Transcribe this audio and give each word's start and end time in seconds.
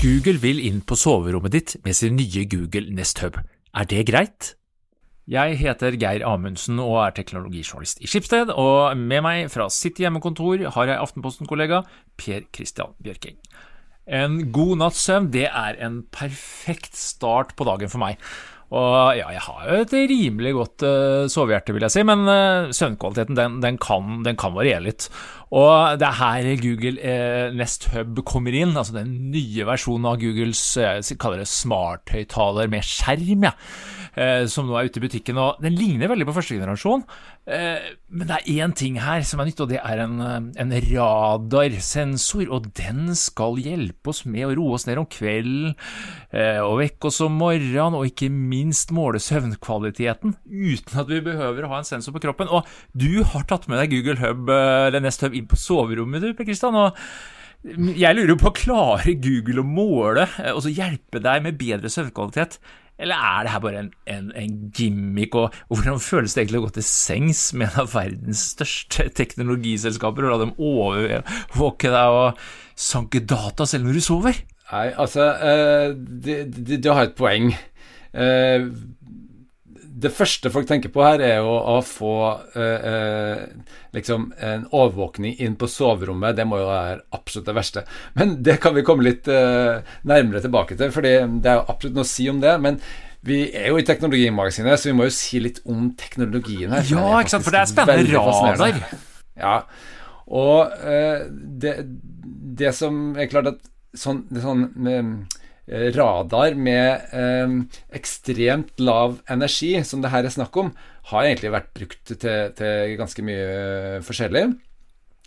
Google 0.00 0.38
vil 0.40 0.62
inn 0.64 0.78
på 0.80 0.96
soverommet 0.96 1.52
ditt 1.52 1.72
med 1.84 1.92
sin 1.92 2.14
nye 2.16 2.46
Google 2.48 2.88
Nest 2.96 3.18
Hub. 3.20 3.34
Er 3.76 3.84
det 3.84 4.06
greit? 4.08 4.46
Jeg 5.28 5.58
heter 5.60 5.92
Geir 6.00 6.22
Amundsen 6.24 6.80
og 6.80 6.94
er 7.02 7.12
teknologijournalist 7.18 8.00
i 8.00 8.08
Skipsted, 8.08 8.48
og 8.48 8.96
med 8.96 9.20
meg 9.26 9.50
fra 9.52 9.66
sitt 9.68 10.00
hjemmekontor 10.00 10.64
har 10.72 10.88
jeg 10.88 11.02
Aftenposten-kollega 11.04 11.82
Per 12.16 12.48
Christian 12.48 12.96
Bjørking. 13.04 13.36
En 14.08 14.40
god 14.48 14.80
natts 14.80 15.04
søvn 15.04 15.28
det 15.36 15.50
er 15.50 15.76
en 15.84 16.00
perfekt 16.16 16.96
start 16.96 17.52
på 17.60 17.68
dagen 17.68 17.92
for 17.92 18.00
meg. 18.00 18.16
Og 18.70 19.16
ja, 19.18 19.26
jeg 19.34 19.42
har 19.42 19.62
jo 19.66 19.78
et 19.82 19.94
rimelig 20.12 20.52
godt 20.54 20.84
uh, 20.86 21.24
sovehjerte, 21.30 21.74
vil 21.74 21.82
jeg 21.88 21.94
si, 21.96 22.04
men 22.06 22.22
uh, 22.28 22.70
søvnkvaliteten 22.74 23.38
den, 23.38 23.56
den, 23.64 23.78
kan, 23.82 24.20
den, 24.26 24.38
kan, 24.38 24.54
variere 24.54 24.84
litt. 24.84 25.08
Og 25.50 25.98
det 25.98 26.06
er 26.06 26.18
her 26.20 26.50
Google 26.62 26.94
uh, 27.02 27.56
Nest 27.58 27.88
Hub 27.90 28.22
kommer 28.28 28.54
inn, 28.54 28.76
altså 28.78 28.94
den 29.00 29.32
nye 29.34 29.66
versjonen 29.66 30.06
av 30.12 30.20
Googles 30.22 30.62
jeg 30.78 31.18
kaller 31.18 31.42
det 31.42 31.50
smarthøyttaler 31.50 32.70
med 32.70 32.86
skjerm, 32.86 33.48
ja, 33.50 33.56
eh, 34.14 34.44
som 34.50 34.68
nå 34.68 34.76
er 34.78 34.90
ute 34.90 35.00
i 35.00 35.04
butikken. 35.04 35.38
og 35.40 35.62
Den 35.62 35.76
ligner 35.78 36.10
veldig 36.10 36.26
på 36.28 36.34
første 36.36 36.58
generasjon, 36.58 37.04
eh, 37.46 37.90
men 38.08 38.28
det 38.28 38.36
er 38.38 38.60
én 38.64 38.74
ting 38.76 38.98
her 39.02 39.24
som 39.26 39.40
er 39.40 39.50
nytt, 39.50 39.62
og 39.62 39.70
det 39.72 39.80
er 39.80 40.04
en, 40.04 40.20
en 40.54 40.76
radarsensor. 40.90 42.46
Og 42.50 42.70
den 42.78 43.14
skal 43.18 43.60
hjelpe 43.62 44.12
oss 44.12 44.24
med 44.26 44.48
å 44.48 44.54
roe 44.58 44.78
oss 44.78 44.86
ned 44.88 45.00
om 45.02 45.08
kvelden, 45.10 45.74
eh, 46.32 46.60
og 46.62 46.80
vekke 46.82 47.10
oss 47.10 47.20
om 47.24 47.38
morgenen, 47.40 47.98
og 47.98 48.08
ikke 48.10 48.30
minst 48.32 48.94
måle 48.94 49.22
søvnkvaliteten, 49.22 50.38
uten 50.46 51.02
at 51.04 51.10
vi 51.10 51.24
behøver 51.24 51.66
å 51.66 51.74
ha 51.74 51.82
en 51.82 51.90
sensor 51.90 52.16
på 52.16 52.24
kroppen. 52.26 52.50
Og 52.50 52.66
du 52.94 53.22
har 53.24 53.46
tatt 53.48 53.68
med 53.70 53.82
deg 53.82 53.94
Google 53.96 54.20
Hub, 54.22 54.48
eller 54.50 55.04
Nest 55.04 55.22
Hub 55.24 55.36
inn 55.36 55.50
på 55.50 55.58
soverommet, 55.60 56.24
du, 56.24 56.34
Per 56.34 56.48
Kristian. 56.48 56.78
Og 56.78 56.96
jeg 57.60 58.16
lurer 58.16 58.38
på, 58.40 58.54
klarer 58.56 59.18
Google 59.20 59.60
å 59.60 59.68
måle 59.68 60.24
eh, 60.40 60.52
og 60.54 60.62
så 60.64 60.72
hjelpe 60.72 61.20
deg 61.20 61.42
med 61.44 61.58
bedre 61.60 61.90
søvnkvalitet? 61.92 62.56
Eller 63.00 63.16
er 63.16 63.46
det 63.46 63.52
her 63.54 63.62
bare 63.64 63.82
en, 63.84 63.90
en, 64.12 64.30
en 64.36 64.56
gimmick, 64.76 65.34
og, 65.34 65.56
og, 65.68 65.78
hvordan 65.78 66.00
føles 66.04 66.34
det 66.34 66.44
egentlig 66.44 66.60
å 66.60 66.66
gå 66.66 66.72
til 66.76 66.86
sengs 66.86 67.42
med 67.56 67.70
en 67.70 67.82
av 67.84 67.94
verdens 67.94 68.44
største 68.54 69.08
teknologiselskaper 69.16 70.26
og 70.26 70.34
la 70.34 70.40
dem 70.44 70.54
overvåke 70.56 71.92
deg 71.92 72.16
og 72.20 72.42
sanke 72.80 73.24
data 73.24 73.66
selv 73.68 73.88
når 73.88 73.98
du 73.98 74.04
sover? 74.04 74.40
Nei, 74.70 74.86
altså 75.02 75.26
uh, 75.42 75.90
Du 75.96 76.90
har 76.92 77.08
et 77.08 77.16
poeng. 77.18 77.50
Uh, 78.14 78.70
det 80.00 80.12
første 80.14 80.50
folk 80.52 80.68
tenker 80.68 80.92
på 80.92 81.02
her, 81.04 81.22
er 81.24 81.36
jo 81.42 81.52
å 81.52 81.76
få 81.84 82.14
eh, 82.54 82.88
eh, 82.90 83.74
liksom 83.96 84.30
en 84.38 84.64
overvåkning 84.70 85.36
inn 85.44 85.58
på 85.60 85.68
soverommet. 85.70 86.38
Det 86.38 86.46
må 86.48 86.60
jo 86.62 86.70
være 86.70 87.02
absolutt 87.16 87.50
det 87.50 87.56
verste. 87.56 87.84
Men 88.16 88.38
det 88.46 88.58
kan 88.62 88.76
vi 88.76 88.84
komme 88.86 89.06
litt 89.06 89.28
eh, 89.30 89.84
nærmere 90.08 90.42
tilbake 90.44 90.78
til, 90.80 90.92
for 90.94 91.06
det 91.06 91.14
er 91.20 91.60
jo 91.60 91.66
absolutt 91.66 91.98
noe 91.98 92.08
å 92.08 92.12
si 92.12 92.28
om 92.32 92.42
det. 92.42 92.56
men 92.62 92.80
vi 93.26 93.42
er 93.52 93.66
jo 93.68 93.76
i 93.76 93.84
Teknologimagasinet, 93.84 94.80
så 94.80 94.88
vi 94.88 94.96
må 94.96 95.04
jo 95.04 95.12
si 95.12 95.42
litt 95.44 95.58
om 95.68 95.90
teknologien 96.00 96.72
her. 96.72 96.86
Ja, 96.88 97.18
ikke 97.20 97.34
sant, 97.34 97.44
for 97.44 97.52
det 97.52 97.60
er 97.60 97.68
spennende 97.68 98.22
radar. 98.56 98.78
Ja, 99.36 99.56
og 100.30 100.72
eh, 100.80 101.26
det, 101.28 101.74
det, 102.56 102.72
som 102.78 103.10
er 103.20 103.28
klart 103.28 103.50
at 103.52 103.60
sånn, 103.98 104.22
det 104.32 104.40
sånn 104.44 104.64
Eh, 104.88 105.39
radar 105.94 106.56
med 106.58 107.12
eh, 107.14 107.52
ekstremt 107.94 108.80
lav 108.82 109.20
energi, 109.30 109.76
som 109.86 110.02
det 110.02 110.10
her 110.12 110.26
er 110.26 110.34
snakk 110.34 110.56
om, 110.60 110.72
har 111.10 111.26
egentlig 111.26 111.52
vært 111.54 111.70
brukt 111.76 112.12
til, 112.12 112.50
til 112.58 112.96
ganske 112.98 113.24
mye 113.26 113.44
eh, 113.44 114.00
forskjellig. 114.06 114.48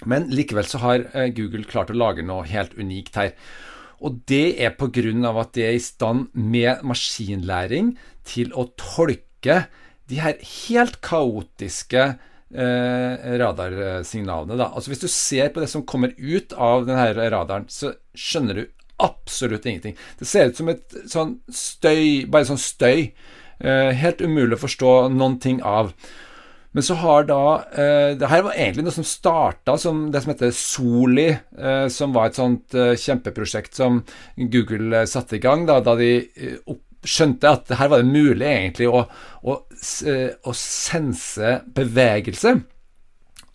Men 0.09 0.27
likevel 0.33 0.67
så 0.67 0.81
har 0.83 1.05
eh, 1.13 1.29
Google 1.35 1.67
klart 1.69 1.93
å 1.93 1.97
lage 1.97 2.25
noe 2.25 2.47
helt 2.49 2.75
unikt 2.75 3.19
her. 3.19 3.31
Og 4.03 4.19
det 4.27 4.59
er 4.59 4.75
pga. 4.75 5.31
at 5.39 5.53
de 5.55 5.63
er 5.63 5.77
i 5.77 5.79
stand 5.79 6.27
med 6.33 6.83
maskinlæring 6.83 7.95
til 8.27 8.51
å 8.53 8.67
tolke 8.75 9.65
de 10.11 10.19
her 10.19 10.35
helt 10.43 10.99
kaotiske 11.01 12.03
eh, 12.03 13.13
radarsignalene. 13.39 14.57
Da. 14.59 14.73
Altså 14.75 14.91
Hvis 14.91 15.05
du 15.05 15.07
ser 15.07 15.49
på 15.49 15.63
det 15.63 15.69
som 15.71 15.85
kommer 15.85 16.11
ut 16.17 16.53
av 16.53 16.85
denne 16.87 17.29
radaren, 17.31 17.69
så 17.69 17.95
skjønner 18.13 18.59
du 18.59 18.82
absolutt 19.03 19.65
ingenting. 19.69 19.97
Det 20.19 20.27
ser 20.29 20.51
ut 20.51 20.59
som 20.59 20.71
et 20.73 20.99
sånn 21.11 21.37
støy, 21.51 22.25
bare 22.31 22.49
sånn 22.49 22.61
støy. 22.61 23.09
Eh, 23.63 23.89
helt 23.95 24.21
umulig 24.23 24.57
å 24.57 24.63
forstå 24.65 24.93
noen 25.13 25.39
ting 25.43 25.61
av. 25.63 25.93
Men 26.73 26.85
så 26.85 26.95
har 26.97 27.27
da 27.29 27.43
eh, 27.69 28.15
Det 28.17 28.29
her 28.31 28.41
var 28.47 28.55
egentlig 28.57 28.87
noe 28.87 28.95
som 28.95 29.05
starta 29.05 29.75
som 29.77 30.07
det 30.11 30.23
som 30.23 30.33
heter 30.33 30.55
Soli, 30.57 31.27
eh, 31.29 31.85
som 31.93 32.15
var 32.15 32.31
et 32.31 32.39
sånt 32.39 32.73
eh, 32.73 32.95
kjempeprosjekt 32.97 33.77
som 33.77 34.01
Google 34.37 35.03
eh, 35.03 35.09
satte 35.09 35.37
i 35.37 35.43
gang 35.43 35.67
da, 35.69 35.77
da 35.85 35.93
de 35.99 36.09
eh, 36.17 36.73
skjønte 37.03 37.51
at 37.51 37.71
her 37.77 37.91
var 37.91 38.01
det 38.01 38.09
mulig 38.09 38.47
egentlig 38.47 38.87
å, 38.89 39.03
å, 39.43 39.57
å 40.49 40.53
sense 40.57 41.57
bevegelse. 41.75 42.55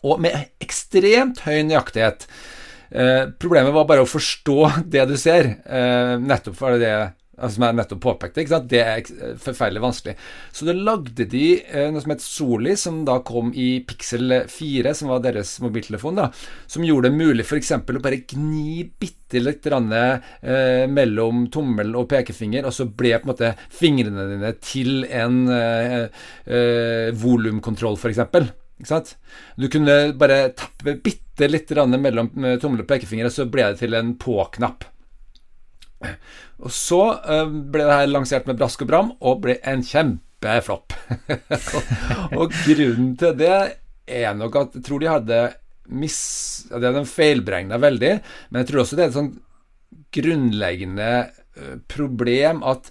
Og 0.07 0.21
med 0.23 0.37
ekstremt 0.63 1.43
høy 1.47 1.65
nøyaktighet. 1.67 2.29
Eh, 2.91 3.25
problemet 3.41 3.75
var 3.75 3.89
bare 3.89 4.05
å 4.05 4.09
forstå 4.09 4.59
det 4.95 5.07
du 5.11 5.17
ser, 5.21 5.55
eh, 5.67 6.17
nettopp 6.21 6.59
for 6.59 6.81
det 6.81 6.95
som 7.39 7.65
jeg 7.65 7.77
nettopp 7.79 8.01
påpekte. 8.03 8.43
ikke 8.43 8.55
sant? 8.55 8.69
Det 8.71 8.81
er 8.83 9.37
forferdelig 9.39 9.83
vanskelig. 9.83 10.15
Så 10.55 10.67
da 10.67 10.75
lagde 10.75 11.27
de 11.31 11.45
eh, 11.63 11.89
noe 11.93 12.03
som 12.03 12.15
het 12.15 12.25
Soli, 12.25 12.75
som 12.81 13.03
da 13.07 13.19
kom 13.27 13.53
i 13.55 13.69
Pixel 13.87 14.41
4, 14.51 14.95
som 14.99 15.13
var 15.13 15.23
deres 15.25 15.55
mobiltelefon, 15.63 16.19
da, 16.19 16.29
som 16.67 16.87
gjorde 16.87 17.13
det 17.13 17.19
mulig 17.21 17.47
f.eks. 17.47 17.75
å 17.79 18.03
bare 18.03 18.23
gni 18.29 18.89
bitte 18.99 19.43
litt 19.43 19.67
eh, 19.71 20.87
mellom 20.91 21.47
tommel 21.55 21.95
og 21.99 22.09
pekefinger, 22.11 22.67
og 22.67 22.75
så 22.75 22.89
ble 22.89 23.15
på 23.19 23.29
en 23.29 23.35
måte 23.35 23.53
fingrene 23.71 24.29
dine 24.33 24.55
til 24.65 25.05
en 25.07 25.45
eh, 25.53 26.09
eh, 26.49 27.11
volumkontroll, 27.15 28.01
f.eks. 28.01 28.25
Du 29.57 29.67
kunne 29.73 29.97
bare 30.19 30.53
tappe 30.57 30.95
bitte 31.03 31.49
litt 31.49 31.71
mellom 31.75 32.31
tommel 32.61 32.85
og 32.85 32.89
pekefinger, 32.89 33.31
så 33.31 33.49
ble 33.51 33.73
det 33.73 33.83
til 33.83 33.97
en 33.99 34.15
på-knapp. 34.21 34.87
Og 36.63 36.73
så 36.75 37.01
eh, 37.23 37.47
ble 37.47 37.87
det 37.87 37.99
her 38.01 38.11
lansert 38.11 38.49
med 38.49 38.59
brask 38.59 38.83
og 38.85 38.91
bram, 38.91 39.13
og 39.19 39.43
ble 39.45 39.59
en 39.67 39.83
kjempeflopp. 39.87 40.95
og 42.39 42.55
grunnen 42.67 43.15
til 43.19 43.37
det 43.39 43.59
er 44.09 44.39
nok 44.39 44.59
at 44.63 44.79
jeg 44.79 44.87
tror 44.87 45.03
de 45.03 45.11
hadde 45.11 45.43
mis... 45.89 46.19
De 46.71 46.83
hadde 46.83 47.05
feilberegna 47.09 47.79
veldig, 47.83 48.15
men 48.51 48.63
jeg 48.63 48.71
tror 48.71 48.85
også 48.85 48.99
det 48.99 49.07
er 49.07 49.13
et 49.13 49.19
sånn 49.19 49.35
grunnleggende 50.15 51.13
eh, 51.19 51.79
problem 51.91 52.65
at 52.67 52.91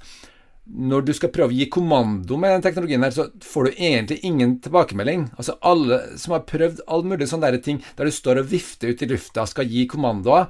når 0.67 1.05
du 1.07 1.13
skal 1.15 1.31
prøve 1.33 1.53
å 1.53 1.57
gi 1.57 1.67
kommando 1.71 2.37
med 2.39 2.51
den 2.55 2.63
teknologien 2.65 3.03
her, 3.05 3.13
så 3.15 3.29
får 3.43 3.67
du 3.67 3.77
egentlig 3.77 4.17
ingen 4.27 4.57
tilbakemelding. 4.63 5.29
Altså 5.37 5.55
Alle 5.65 6.01
som 6.19 6.35
har 6.35 6.47
prøvd 6.49 6.83
all 6.91 7.05
mulig 7.07 7.29
sånne 7.31 7.53
der 7.53 7.63
ting 7.63 7.79
der 7.97 8.09
du 8.09 8.13
står 8.13 8.41
og 8.41 8.49
vifter 8.51 8.91
ut 8.91 9.03
i 9.03 9.09
lufta 9.11 9.45
skal 9.47 9.69
gi 9.71 9.85
kommandoer, 9.89 10.49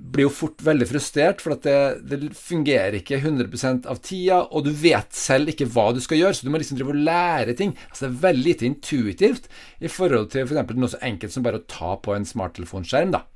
blir 0.00 0.24
jo 0.24 0.32
fort 0.32 0.62
veldig 0.64 0.86
frustrert, 0.88 1.42
for 1.44 1.54
at 1.54 1.66
det, 1.66 1.74
det, 2.08 2.30
fungerer 2.36 2.96
ikke 3.00 3.18
100% 3.20 3.84
av 3.90 4.00
tida, 4.04 4.38
og 4.48 4.64
du 4.64 4.70
vet 4.72 5.12
selv 5.12 5.52
ikke 5.52 5.68
hva 5.68 5.90
du 5.92 6.00
skal 6.00 6.22
gjøre, 6.22 6.38
så 6.38 6.46
du 6.46 6.54
må 6.54 6.60
liksom 6.62 6.78
drive 6.78 6.94
og 6.94 7.02
lære 7.04 7.56
ting. 7.58 7.74
Altså 7.90 8.06
Det 8.06 8.10
er 8.10 8.24
veldig 8.24 8.46
lite 8.46 8.68
intuitivt 8.70 9.50
i 9.76 9.92
forhold 9.92 10.32
til 10.32 10.46
f.eks. 10.46 10.62
For 10.70 10.80
noe 10.80 10.94
så 10.94 11.02
enkelt 11.10 11.36
som 11.36 11.44
bare 11.44 11.60
å 11.60 11.68
ta 11.68 11.92
på 12.00 12.16
en 12.16 12.28
smarttelefonskjerm. 12.28 13.12
da. 13.12 13.26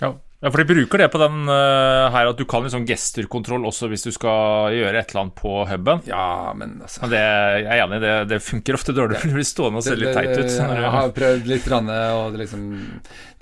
Ja. 0.00 0.14
Ja, 0.40 0.48
for 0.48 0.62
de 0.62 0.64
bruker 0.70 1.02
det 1.02 1.10
på 1.12 1.20
den 1.20 1.42
uh, 1.52 2.08
her 2.14 2.30
at 2.30 2.38
du 2.38 2.46
kan 2.48 2.64
liksom 2.64 2.86
gesterkontroll 2.88 3.66
også 3.68 3.90
hvis 3.92 4.06
du 4.06 4.10
skal 4.14 4.72
gjøre 4.72 5.02
et 5.02 5.10
eller 5.12 5.26
annet 5.26 5.36
på 5.36 5.56
huben. 5.68 6.00
Ja, 6.08 6.54
men 6.56 6.78
altså 6.86 7.10
det, 7.12 7.20
Jeg 7.20 7.74
er 7.74 7.82
enig, 7.84 7.98
det, 8.00 8.14
det 8.30 8.38
funker 8.44 8.78
ofte 8.78 8.94
dårlig, 8.96 9.18
for 9.20 9.28
du 9.28 9.36
blir 9.36 9.48
stående 9.48 9.82
og 9.82 9.84
se 9.84 9.96
litt 10.00 10.16
teit 10.16 10.32
ut. 10.32 10.54
Jeg 10.56 10.94
har 10.96 11.12
prøvd 11.16 11.50
litt, 11.50 11.68
og 11.76 11.90
det, 12.32 12.40
liksom, 12.40 12.62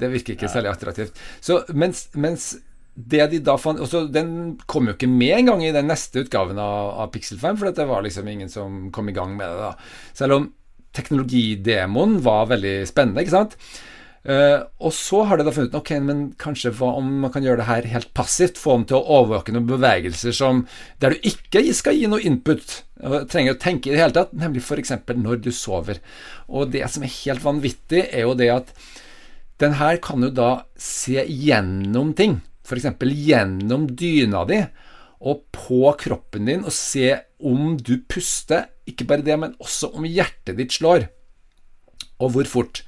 det 0.03 0.11
virker 0.17 0.35
ikke 0.35 0.49
ja. 0.49 0.55
særlig 0.57 0.73
attraktivt. 0.73 1.23
Så 1.39 1.61
mens, 1.71 2.09
mens 2.19 2.51
det 2.99 3.29
de 3.31 3.39
da 3.47 3.55
fant 3.63 3.79
også, 3.79 4.09
Den 4.11 4.31
kom 4.67 4.89
jo 4.91 4.97
ikke 4.97 5.07
med 5.11 5.37
engang 5.37 5.63
i 5.63 5.71
den 5.75 5.87
neste 5.87 6.25
utgaven 6.25 6.59
av, 6.59 6.97
av 7.05 7.13
Pixel 7.15 7.39
5, 7.39 7.61
for 7.61 7.71
det 7.71 7.87
var 7.87 8.03
liksom 8.03 8.27
ingen 8.27 8.51
som 8.51 8.89
kom 8.91 9.07
i 9.07 9.15
gang 9.15 9.37
med 9.39 9.47
det. 9.47 9.69
da 9.69 10.17
Selv 10.19 10.41
om 10.41 10.49
teknologidemoen 10.99 12.19
var 12.25 12.51
veldig 12.51 12.81
spennende. 12.91 13.23
ikke 13.23 13.37
sant? 13.37 13.55
Uh, 14.27 14.67
og 14.83 14.93
så 14.93 15.23
har 15.29 15.39
de 15.39 15.47
da 15.47 15.53
funnet 15.55 15.77
ok, 15.79 15.93
men 16.05 16.23
kanskje 16.41 16.73
hva 16.75 16.91
om 16.99 17.11
man 17.23 17.33
kan 17.33 17.45
gjøre 17.47 17.63
det 17.63 17.69
her 17.69 17.89
helt 17.93 18.11
passivt? 18.19 18.59
Få 18.61 18.75
dem 18.77 18.89
til 18.91 18.99
å 18.99 19.19
overvåke 19.21 19.55
noen 19.55 19.69
bevegelser 19.69 20.35
som, 20.37 20.65
der 21.03 21.15
du 21.15 21.29
ikke 21.31 21.63
skal 21.77 21.97
gi 21.97 22.11
noe 22.11 22.25
input. 22.27 22.81
Trenger 23.31 23.55
å 23.55 23.61
tenke 23.63 23.91
i 23.91 23.95
det 23.95 24.03
hele 24.03 24.17
tatt, 24.17 24.35
nemlig 24.37 24.65
f.eks. 24.65 24.97
når 25.15 25.43
du 25.45 25.53
sover. 25.55 26.03
Og 26.51 26.75
det 26.75 26.83
som 26.91 27.07
er 27.07 27.15
helt 27.21 27.47
vanvittig, 27.47 28.09
er 28.11 28.27
jo 28.27 28.35
det 28.39 28.51
at 28.57 28.75
den 29.63 29.79
her 29.79 29.99
kan 30.03 30.23
jo 30.23 30.31
da 30.35 30.51
se 30.79 31.23
gjennom 31.23 32.13
ting. 32.19 32.41
F.eks. 32.67 32.91
gjennom 33.01 33.89
dyna 33.97 34.45
di 34.49 34.63
og 35.19 35.49
på 35.51 35.81
kroppen 35.99 36.47
din 36.47 36.65
og 36.67 36.75
se 36.75 37.11
om 37.43 37.77
du 37.79 37.97
puster. 38.07 38.69
Ikke 38.89 39.07
bare 39.09 39.25
det, 39.27 39.39
men 39.39 39.57
også 39.63 39.91
om 39.99 40.07
hjertet 40.07 40.59
ditt 40.59 40.75
slår. 40.77 41.09
Og 42.23 42.35
hvor 42.35 42.51
fort. 42.51 42.83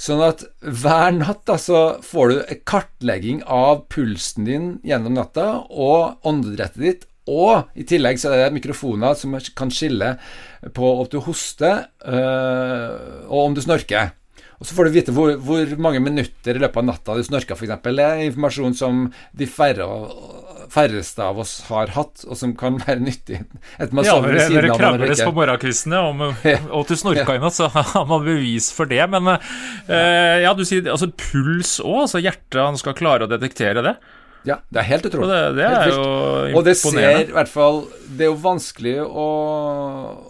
Sånn 0.00 0.22
at 0.24 0.46
hver 0.64 1.12
natt 1.12 1.42
da, 1.48 1.58
så 1.60 1.80
får 2.04 2.30
du 2.30 2.54
kartlegging 2.68 3.42
av 3.44 3.84
pulsen 3.92 4.46
din 4.48 4.70
gjennom 4.86 5.18
natta 5.18 5.66
og 5.68 6.24
åndedrettet 6.26 6.80
ditt. 6.80 7.06
Og 7.30 7.68
i 7.78 7.84
tillegg 7.86 8.18
så 8.18 8.32
er 8.32 8.46
det 8.46 8.56
mikrofoner 8.56 9.12
som 9.18 9.36
kan 9.56 9.70
skille 9.70 10.14
på 10.74 10.94
om 11.02 11.10
du 11.12 11.20
hoster 11.22 11.84
øh, 12.00 13.28
og 13.28 13.44
om 13.44 13.54
du 13.54 13.60
snorker. 13.62 14.14
Og 14.60 14.68
så 14.68 14.76
får 14.76 14.88
du 14.88 14.96
vite 14.96 15.12
hvor, 15.16 15.36
hvor 15.40 15.76
mange 15.80 16.02
minutter 16.04 16.56
i 16.56 16.60
løpet 16.60 16.80
av 16.80 16.88
natta 16.88 17.16
du 17.16 17.22
snorker, 17.24 17.56
f.eks. 17.56 17.76
Det 17.84 18.04
er 18.04 18.24
informasjon 18.26 18.76
som 18.76 19.06
de 19.36 19.48
færre, 19.48 19.86
færreste 20.70 21.24
av 21.24 21.40
oss 21.42 21.56
har 21.68 21.92
hatt, 21.96 22.24
og 22.26 22.38
som 22.38 22.54
kan 22.58 22.78
være 22.82 23.02
nyttig. 23.02 23.40
Et 23.80 23.90
ja, 23.90 24.16
når 24.22 24.38
dere 24.54 24.76
krangles 24.78 25.24
på 25.26 25.34
morgenkvistene 25.36 26.00
om 26.10 26.24
at 26.30 26.92
du 26.92 26.96
snorka 26.98 27.36
i 27.36 27.42
natt, 27.42 27.56
så 27.58 27.70
har 27.74 28.06
man 28.10 28.24
bevis 28.26 28.70
for 28.74 28.90
det. 28.90 29.02
Men 29.10 29.34
eh, 29.34 30.40
ja, 30.44 30.54
du 30.56 30.64
sier 30.68 30.90
altså 30.92 31.10
puls 31.10 31.78
òg, 31.82 32.06
altså 32.06 32.22
hjertet 32.22 32.62
han 32.62 32.80
skal 32.80 32.98
klare 32.98 33.26
å 33.26 33.30
detektere 33.30 33.84
det. 33.86 33.98
Ja, 34.48 34.56
det 34.72 34.80
er 34.80 34.86
helt 34.88 35.04
utrolig. 35.04 35.26
Og 35.28 35.32
det, 35.32 35.40
det 35.58 35.66
er 35.68 35.90
jo 35.90 36.00
imponerende. 36.00 36.56
Og 36.56 36.64
det 36.64 36.74
ser 36.80 37.18
i 37.26 37.34
hvert 37.34 37.50
fall 37.52 37.80
Det 38.08 38.24
er 38.24 38.30
jo 38.30 38.38
vanskelig 38.40 38.94
å, 39.04 39.26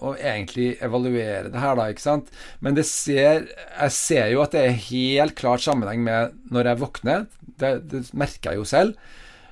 å, 0.02 0.14
egentlig 0.16 0.72
evaluere 0.82 1.52
det 1.52 1.62
her, 1.62 1.76
da, 1.78 1.86
ikke 1.92 2.06
sant. 2.08 2.32
Men 2.64 2.78
det 2.78 2.86
ser 2.90 3.46
Jeg 3.46 3.94
ser 3.94 4.32
jo 4.34 4.42
at 4.42 4.56
det 4.56 4.64
er 4.66 4.82
helt 4.88 5.36
klart 5.38 5.62
sammenheng 5.62 6.02
med 6.06 6.34
når 6.50 6.72
jeg 6.72 6.82
våkner. 6.82 7.26
Det, 7.60 7.74
det 7.92 8.02
merker 8.10 8.54
jeg 8.54 8.62
jo 8.62 8.68
selv. 8.68 9.10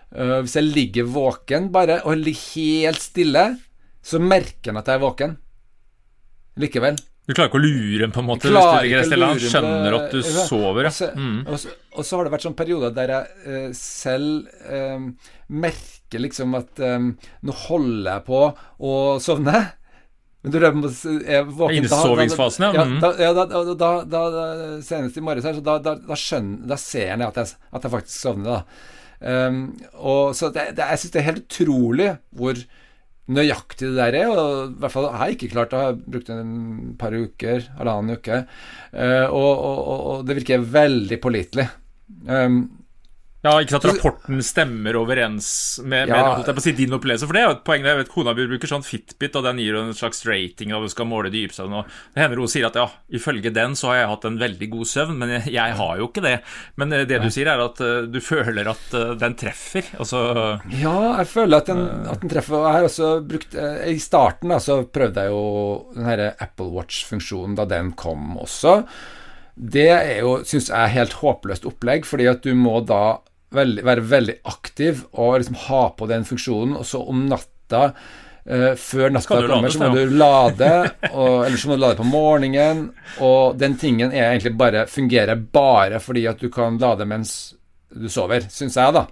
Uh, 0.09 0.39
hvis 0.41 0.57
jeg 0.57 0.71
ligger 0.71 1.09
våken 1.13 1.69
bare, 1.73 2.01
og 2.09 2.17
ligger 2.17 2.89
helt 2.89 3.05
stille, 3.05 3.45
så 4.05 4.21
merker 4.23 4.73
han 4.73 4.81
at 4.81 4.89
jeg 4.89 5.01
er 5.01 5.05
våken. 5.05 5.37
Likevel. 6.59 6.99
Du 7.29 7.35
klarer 7.37 7.51
ikke 7.51 7.61
å 7.61 7.67
lure 7.67 8.07
ham, 8.07 8.13
på 8.15 8.23
en 8.23 8.29
måte? 8.31 8.49
Hvis 8.49 9.11
du 9.13 9.21
Han 9.21 9.41
skjønner 9.43 9.97
at 9.99 10.15
du 10.15 10.23
sover, 10.25 10.89
ja. 10.89 11.09
Mm. 11.13 11.43
Og, 11.45 11.59
så, 11.61 11.75
og, 11.93 12.01
så, 12.01 12.17
har 12.17 12.25
det 12.25 12.33
vært 12.33 12.47
sånne 12.47 12.61
perioder 12.63 12.95
der 12.97 13.13
jeg 13.13 13.43
uh, 13.45 13.67
selv 13.77 14.49
uh, 14.65 15.35
merker 15.53 16.25
liksom 16.25 16.57
at 16.57 16.81
um, 16.81 17.11
nå 17.45 17.59
holder 17.67 18.15
jeg 18.15 18.25
på 18.31 18.41
å 18.49 18.95
sovne. 19.21 19.61
Men 20.41 20.55
du 20.55 20.57
er 20.63 21.45
våken 21.45 21.83
Innsovingsfasen, 21.83 22.71
ja. 22.73 22.87
Mm. 22.89 23.01
ja 23.21 23.33
da, 23.37 23.45
da, 23.45 23.63
da, 23.77 24.23
da, 24.33 24.47
Senest 24.87 25.19
i 25.21 25.25
morges 25.29 25.45
her, 25.51 25.59
så 25.59 25.81
da, 25.83 25.97
skjønner, 26.17 26.63
da 26.71 26.79
ser 26.81 27.13
han 27.13 27.27
at 27.29 27.43
jeg, 27.43 27.59
at 27.59 27.85
jeg 27.85 27.93
faktisk 27.99 28.23
sovner. 28.23 28.63
da 28.63 28.97
um, 29.21 29.63
og 29.99 30.35
så 30.39 30.53
det, 30.55 30.71
det, 30.79 30.85
Jeg 30.93 31.03
syns 31.03 31.15
det 31.15 31.21
er 31.21 31.29
helt 31.31 31.47
utrolig 31.47 32.11
hvor 32.39 32.61
nøyaktig 33.29 33.91
det 33.91 33.97
der 33.99 34.19
er. 34.23 34.33
Og 34.33 34.73
i 34.73 34.81
hvert 34.83 34.95
fall 34.95 35.11
har 35.13 35.29
jeg 35.29 35.39
ikke 35.39 35.53
klart 35.55 35.73
det. 35.73 35.83
Jeg 35.83 35.91
har 35.91 36.01
brukt 36.17 36.33
en 36.33 36.97
par 37.01 37.17
uker, 37.17 37.69
halvannen 37.79 38.19
uke. 38.19 38.43
Uh, 38.93 39.27
og, 39.27 39.53
og, 39.53 39.79
og, 39.99 40.27
det 40.29 40.39
virker 40.41 40.69
veldig 40.79 41.21
pålitelig. 41.23 41.69
Um, 42.29 42.63
ja, 43.39 43.53
ikke 43.63 43.77
sant 43.77 43.85
rapporten 43.87 44.41
stemmer 44.43 44.97
overens 44.99 45.49
med, 45.87 46.11
ja, 46.11 46.41
med 46.43 46.59
si, 46.59 46.73
din 46.75 46.97
opplevelse. 46.97 47.27
For 47.29 47.37
det 47.37 47.43
er 47.43 47.47
jo 47.47 47.55
et 47.55 47.61
poeng. 47.69 47.85
Jeg 47.87 47.99
vet 48.01 48.09
Kona 48.11 48.33
bruker 48.35 48.71
sånn 48.71 48.83
Fitbit, 48.83 49.37
og 49.39 49.45
den 49.47 49.61
gir 49.63 49.77
en 49.79 49.93
slags 49.95 50.25
rating 50.27 50.73
av 50.75 50.83
du 50.83 50.91
skal 50.91 51.07
måle 51.07 51.31
dypsøvn. 51.31 51.77
Det 52.17 52.19
hender 52.19 52.43
hun 52.43 52.51
sier 52.51 52.67
at 52.67 52.79
ja, 52.81 52.89
ifølge 53.15 53.53
den 53.55 53.77
så 53.79 53.93
har 53.93 54.01
jeg 54.01 54.09
hatt 54.11 54.27
en 54.27 54.41
veldig 54.41 54.69
god 54.73 54.91
søvn, 54.91 55.21
men 55.21 55.35
jeg, 55.37 55.53
jeg 55.55 55.77
har 55.79 56.01
jo 56.01 56.09
ikke 56.11 56.25
det. 56.25 56.35
Men 56.83 56.97
eh, 56.97 57.05
det 57.07 57.21
du 57.23 57.29
sier, 57.31 57.53
er 57.53 57.63
at 57.63 57.79
uh, 57.85 58.09
du 58.11 58.19
føler 58.25 58.73
at 58.73 58.99
uh, 58.99 59.15
den 59.21 59.39
treffer. 59.39 59.87
Altså 60.03 60.25
Ja, 60.81 60.97
jeg 61.21 61.31
føler 61.31 61.63
at 61.63 61.71
den, 61.71 61.85
at 62.11 62.25
den 62.25 62.35
treffer. 62.35 62.67
Jeg 62.67 62.81
har 62.81 62.89
også 62.89 63.13
brukt 63.29 63.55
uh, 63.55 63.85
I 63.87 64.01
starten 64.03 64.51
da, 64.51 64.59
så 64.63 64.81
prøvde 64.83 65.29
jeg 65.29 65.31
jo 65.37 65.47
den 65.95 66.11
her 66.11 66.25
Apple 66.35 66.73
Watch-funksjonen 66.75 67.55
da 67.59 67.69
den 67.71 67.95
kom 67.99 68.35
også. 68.43 68.81
Det 69.59 69.89
er 69.91 70.21
jo, 70.23 70.39
syns 70.47 70.71
jeg, 70.71 70.95
helt 70.95 71.19
håpløst 71.19 71.67
opplegg, 71.67 72.07
fordi 72.07 72.29
at 72.31 72.45
du 72.47 72.53
må 72.55 72.79
da 72.87 73.19
veldig, 73.55 73.85
være 73.87 74.07
veldig 74.07 74.39
aktiv 74.47 75.03
og 75.11 75.39
liksom 75.41 75.59
ha 75.67 75.83
på 75.99 76.09
den 76.11 76.27
funksjonen, 76.29 76.77
og 76.79 76.87
så 76.87 77.01
om 77.03 77.25
natta 77.31 77.83
uh, 77.91 78.73
før 78.79 79.15
natta 79.17 79.41
kommer, 79.49 79.73
så 79.73 79.83
må 79.83 79.91
du 79.97 80.15
lade, 80.15 80.73
og, 81.11 81.47
eller 81.47 81.59
så 81.59 81.71
må 81.71 81.79
du 81.79 81.85
lade 81.85 81.99
på 81.99 82.07
morgenen. 82.07 82.89
Og 83.25 83.59
den 83.59 83.79
tingen 83.81 84.13
er 84.13 84.31
egentlig 84.31 84.55
bare 84.61 84.87
fungerer 84.91 85.39
bare 85.39 86.03
fordi 86.05 86.29
at 86.31 86.43
du 86.43 86.53
kan 86.55 86.79
lade 86.79 87.09
mens 87.09 87.39
du 87.89 88.09
sover, 88.13 88.47
syns 88.53 88.79
jeg, 88.79 88.95
da. 88.95 89.07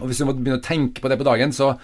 Og 0.00 0.08
hvis 0.08 0.22
du 0.22 0.26
må 0.26 0.34
begynne 0.34 0.60
å 0.60 0.64
tenke 0.64 1.02
på 1.02 1.10
det 1.12 1.18
på 1.20 1.26
dagen, 1.28 1.52
så 1.54 1.74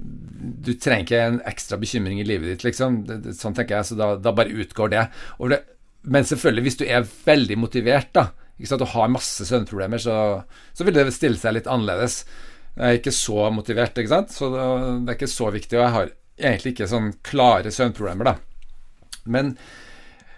du 0.00 0.72
trenger 0.80 1.04
ikke 1.04 1.20
en 1.26 1.42
ekstra 1.48 1.78
bekymring 1.80 2.20
i 2.20 2.26
livet 2.26 2.54
ditt, 2.54 2.64
liksom. 2.68 3.02
Det, 3.08 3.20
det, 3.24 3.36
sånn 3.38 3.56
tenker 3.56 3.78
jeg, 3.78 3.90
så 3.90 3.98
da, 3.98 4.14
da 4.20 4.32
bare 4.36 4.56
utgår 4.64 4.92
det. 4.96 5.04
Og 5.38 5.54
det. 5.54 5.62
Men 6.02 6.24
selvfølgelig, 6.24 6.64
hvis 6.66 6.78
du 6.80 6.86
er 6.86 7.08
veldig 7.26 7.58
motivert, 7.60 8.12
da, 8.16 8.30
ikke 8.56 8.70
sant, 8.72 8.84
og 8.84 8.94
har 8.94 9.12
masse 9.12 9.46
søvnproblemer, 9.48 10.00
så, 10.00 10.14
så 10.76 10.86
vil 10.86 10.96
det 10.96 11.10
stille 11.16 11.40
seg 11.40 11.56
litt 11.56 11.68
annerledes. 11.70 12.22
Jeg 12.76 12.86
er 12.86 12.98
ikke 13.00 13.14
så 13.14 13.50
motivert, 13.52 13.98
ikke 13.98 14.12
sant? 14.12 14.32
så 14.32 14.50
det, 14.54 14.64
er 15.06 15.18
ikke 15.18 15.30
så 15.30 15.50
viktig. 15.52 15.78
Og 15.78 15.84
jeg 15.84 15.94
har 15.96 16.10
egentlig 16.40 16.74
ikke 16.74 16.90
sånn 16.90 17.12
klare 17.26 17.72
søvnproblemer, 17.74 18.30
da. 18.30 18.36
Men 19.30 19.54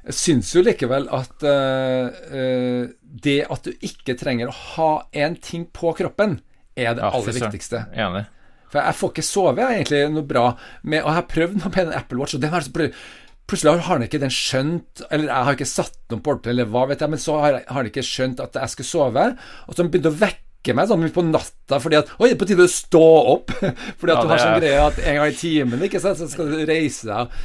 jeg 0.02 0.18
syns 0.18 0.50
jo 0.56 0.64
likevel 0.66 1.06
at 1.14 1.44
uh, 1.46 2.86
det 3.26 3.38
at 3.46 3.68
du 3.68 3.86
ikke 3.86 4.16
trenger 4.18 4.50
å 4.50 4.60
ha 4.74 4.92
en 5.24 5.36
ting 5.38 5.68
på 5.70 5.94
kroppen, 5.98 6.40
er 6.74 6.96
det 6.96 7.04
ja, 7.04 7.12
aller 7.12 7.36
viktigste. 7.36 7.84
Enig. 7.94 8.24
For 8.72 8.80
jeg 8.80 8.96
får 8.96 9.10
ikke 9.12 9.26
sove 9.26 9.60
jeg, 9.60 9.82
egentlig 9.82 9.98
noe 10.14 10.24
bra 10.24 10.46
med 10.88 11.02
Og 11.02 11.10
jeg 11.10 11.16
har 11.18 11.26
prøvd 11.28 11.58
noe 11.58 11.70
med 11.74 11.80
en 11.82 11.96
Apple 11.98 12.22
Watch, 12.22 12.38
og 12.38 12.40
den 12.40 12.54
har 12.54 12.64
så 12.64 12.72
Plutselig 13.52 13.82
har 13.84 13.98
han 13.98 14.06
ikke 14.06 14.20
den 14.22 14.30
skjønt, 14.32 15.02
eller 15.12 15.28
jeg 15.28 15.44
har 15.44 15.56
ikke 15.58 15.68
satt 15.68 15.98
den 16.08 16.22
på 16.24 16.32
eller 16.48 16.68
hva 16.72 16.86
vet 16.88 17.02
jeg, 17.04 17.12
men 17.12 17.20
så 17.20 17.34
har 17.42 17.58
han 17.68 17.88
ikke 17.90 18.04
skjønt 18.06 18.40
at 18.40 18.54
jeg 18.56 18.72
skal 18.72 18.86
sove, 18.88 19.24
og 19.68 19.76
så 19.76 19.84
begynte 19.84 20.08
han 20.08 20.16
å 20.16 20.20
vekke 20.22 20.76
meg 20.78 20.88
sånn 20.88 21.04
på 21.12 21.24
natta 21.26 21.80
fordi 21.82 21.98
at 21.98 22.14
Oi, 22.16 22.30
det 22.30 22.36
er 22.38 22.40
på 22.40 22.48
tide 22.48 22.64
å 22.64 22.72
stå 22.72 23.02
opp! 23.34 23.52
fordi 24.00 24.14
at 24.14 24.14
ja, 24.14 24.22
du 24.22 24.32
har 24.32 24.40
sånn 24.40 24.56
greie 24.56 24.86
at 24.86 25.02
en 25.02 25.18
gang 25.20 25.34
i 25.34 25.36
timen 25.36 25.84
ikke 25.84 26.00
sant, 26.00 26.22
så 26.22 26.30
skal 26.32 26.48
du 26.48 26.62
reise 26.64 27.10
deg. 27.10 27.36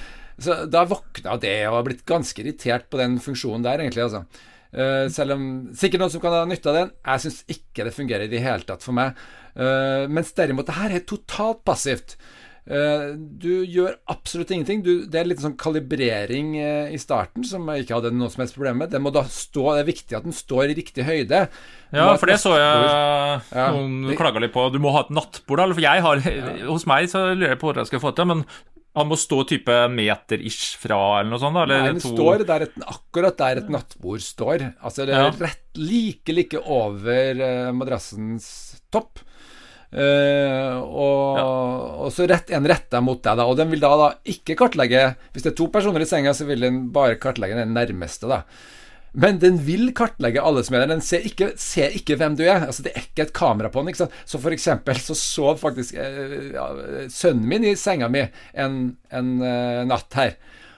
Så 0.47 0.57
da 0.71 0.85
våkna 0.87 1.35
det 1.43 1.57
og 1.67 1.81
har 1.81 1.89
blitt 1.89 2.07
ganske 2.07 2.39
irritert 2.39 2.87
på 2.87 3.01
den 3.01 3.19
funksjonen 3.19 3.67
der, 3.67 3.83
egentlig. 3.83 4.07
altså. 4.07 4.23
Uh, 4.71 5.11
selv 5.11 5.35
om 5.35 5.45
Sikkert 5.75 6.05
noen 6.05 6.13
som 6.13 6.23
kan 6.23 6.37
ha 6.37 6.47
nytte 6.47 6.71
av 6.71 6.79
den. 6.79 6.95
Jeg 7.03 7.25
syns 7.25 7.43
ikke 7.51 7.89
det 7.89 7.95
fungerer 7.97 8.29
i 8.29 8.31
det 8.31 8.45
hele 8.47 8.63
tatt 8.67 8.85
for 8.85 8.95
meg. 8.95 9.19
Uh, 9.59 10.05
mens 10.07 10.31
derimot, 10.37 10.71
det 10.71 10.79
her 10.79 10.95
er 10.95 11.07
totalt 11.09 11.65
passivt. 11.67 12.15
Eh, 12.67 13.03
du 13.15 13.63
gjør 13.63 13.95
absolutt 14.11 14.51
ingenting. 14.51 14.81
Du, 14.83 14.91
det 15.07 15.21
er 15.21 15.29
litt 15.29 15.41
sånn 15.43 15.55
kalibrering 15.59 16.55
eh, 16.59 16.93
i 16.95 16.99
starten 16.99 17.45
som 17.47 17.67
jeg 17.71 17.85
ikke 17.85 18.01
hadde 18.01 18.11
noe 18.15 18.31
som 18.33 18.43
helst 18.43 18.57
problem 18.57 18.81
med. 18.83 18.91
Den 18.91 19.05
må 19.05 19.13
da 19.15 19.23
stå, 19.31 19.69
Det 19.77 19.83
er 19.83 19.91
viktig 19.91 20.17
at 20.19 20.27
den 20.27 20.35
står 20.35 20.73
i 20.73 20.77
riktig 20.81 21.07
høyde. 21.07 21.45
Ja, 21.95 22.07
for 22.19 22.27
det 22.27 22.39
så 22.43 22.57
jeg 22.59 22.81
noen 23.55 24.09
ja. 24.11 24.17
klaga 24.19 24.43
litt 24.43 24.55
på. 24.55 24.67
Du 24.73 24.81
må 24.83 24.91
ha 24.95 25.05
et 25.05 25.13
nattbord, 25.15 25.63
For 25.71 25.85
jeg 25.85 26.03
har 26.03 26.25
Hos 26.67 26.87
meg 26.89 27.07
så 27.11 27.29
lurer 27.31 27.55
jeg 27.55 27.61
på 27.61 27.69
hvordan 27.69 27.85
jeg 27.85 27.93
skal 27.93 28.03
få 28.03 28.11
til 28.17 28.27
men 28.33 28.43
han 28.97 29.05
må 29.05 29.17
stå 29.19 29.43
type 29.45 29.73
meter-ish 29.93 30.77
fra, 30.81 31.19
eller 31.19 31.29
noe 31.29 31.41
sånt? 31.41 31.59
Eller 31.61 31.83
Nei, 31.83 31.89
den 31.93 32.01
to... 32.01 32.15
står 32.15 32.43
der 32.49 32.65
et, 32.65 32.77
akkurat 32.81 33.37
der 33.37 33.61
et 33.61 33.69
nattbord 33.69 34.23
står. 34.25 34.63
Altså 34.81 35.05
det 35.05 35.13
er 35.13 35.27
ja. 35.27 35.33
rett 35.43 35.77
like, 35.77 36.33
like 36.33 36.61
over 36.63 37.43
uh, 37.43 37.69
madrassens 37.77 38.47
topp. 38.89 39.21
Uh, 39.97 40.77
og, 40.77 41.37
ja. 41.39 41.43
og, 42.05 42.09
så 42.13 42.27
rett 42.29 42.51
en 42.53 42.67
retter 42.69 43.01
mot 43.01 43.17
deg, 43.17 43.39
da. 43.39 43.45
Og 43.49 43.57
den 43.57 43.71
vil 43.71 43.81
da, 43.81 43.89
da, 43.97 44.09
ikke 44.29 44.53
kartlegge 44.59 45.07
Hvis 45.33 45.47
det 45.47 45.55
er 45.55 45.55
to 45.57 45.71
personer 45.73 46.03
i 46.03 46.09
senga, 46.09 46.35
så 46.37 46.45
vil 46.45 46.61
den 46.67 46.83
bare 46.93 47.17
kartlegge 47.21 47.57
den 47.57 47.73
nærmeste, 47.73 48.29
da. 48.29 48.43
Men 49.17 49.39
den 49.41 49.57
vil 49.65 49.89
kartlegge 49.97 50.43
alle 50.45 50.61
som 50.65 50.75
er 50.77 50.83
der. 50.83 50.91
Den 50.91 51.01
ser 51.01 51.25
ikke, 51.25 51.49
ser 51.57 51.95
ikke 51.97 52.19
hvem 52.19 52.35
du 52.37 52.43
er. 52.45 52.67
Altså 52.67 52.85
Det 52.85 52.93
er 52.93 53.07
ikke 53.07 53.25
et 53.25 53.33
kamera 53.33 53.71
på 53.73 53.81
den. 53.81 53.89
Ikke 53.89 54.03
sant? 54.03 54.19
Så 54.29 54.37
for 54.43 54.53
eksempel 54.53 54.99
så 55.01 55.17
sov 55.17 55.57
faktisk 55.63 55.97
uh, 55.97 56.51
ja, 56.53 56.67
sønnen 57.09 57.47
min 57.49 57.65
i 57.65 57.73
senga 57.79 58.11
mi 58.13 58.27
en, 58.53 58.77
en 59.09 59.33
uh, 59.41 59.81
natt 59.89 60.19
her. 60.19 60.37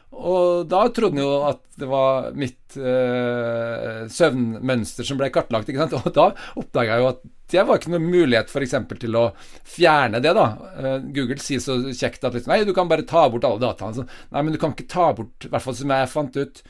Og 0.10 0.66
da 0.70 0.82
trodde 0.90 1.16
han 1.16 1.22
jo 1.22 1.34
at 1.48 1.62
det 1.80 1.88
var 1.88 2.32
mitt 2.38 2.78
eh, 2.78 4.08
søvnmønster 4.12 5.06
som 5.08 5.20
ble 5.20 5.30
kartlagt. 5.34 5.70
Ikke 5.70 5.86
sant? 5.86 6.00
Og 6.00 6.16
da 6.16 6.32
oppdaga 6.60 6.98
jeg 6.98 7.06
jo 7.06 7.12
at 7.12 7.28
det 7.50 7.64
var 7.66 7.80
ikke 7.80 7.94
noen 7.96 8.10
mulighet 8.12 8.52
f.eks. 8.52 8.76
til 9.02 9.16
å 9.18 9.24
fjerne 9.66 10.22
det. 10.22 10.34
da. 10.38 10.50
Uh, 10.78 10.98
Google 11.16 11.40
sier 11.42 11.62
så 11.64 11.80
kjekt 11.88 12.26
at 12.28 12.36
liksom, 12.36 12.52
nei, 12.54 12.62
du 12.68 12.76
kan 12.78 12.90
bare 12.92 13.08
ta 13.10 13.26
bort 13.32 13.48
alle 13.48 13.62
dataene. 13.64 13.96
Så, 13.98 14.28
nei, 14.36 14.44
men 14.44 14.54
du 14.54 14.60
kan 14.62 14.76
ikke 14.76 14.90
ta 14.92 15.08
bort, 15.18 15.48
i 15.48 15.50
hvert 15.50 15.66
fall 15.66 15.78
som 15.80 15.96
jeg 15.96 16.12
fant 16.12 16.38
ut, 16.38 16.62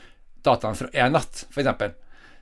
dataene 0.46 0.78
fra 0.78 0.88
én 0.96 1.12
natt, 1.12 1.44
f.eks. 1.52 1.92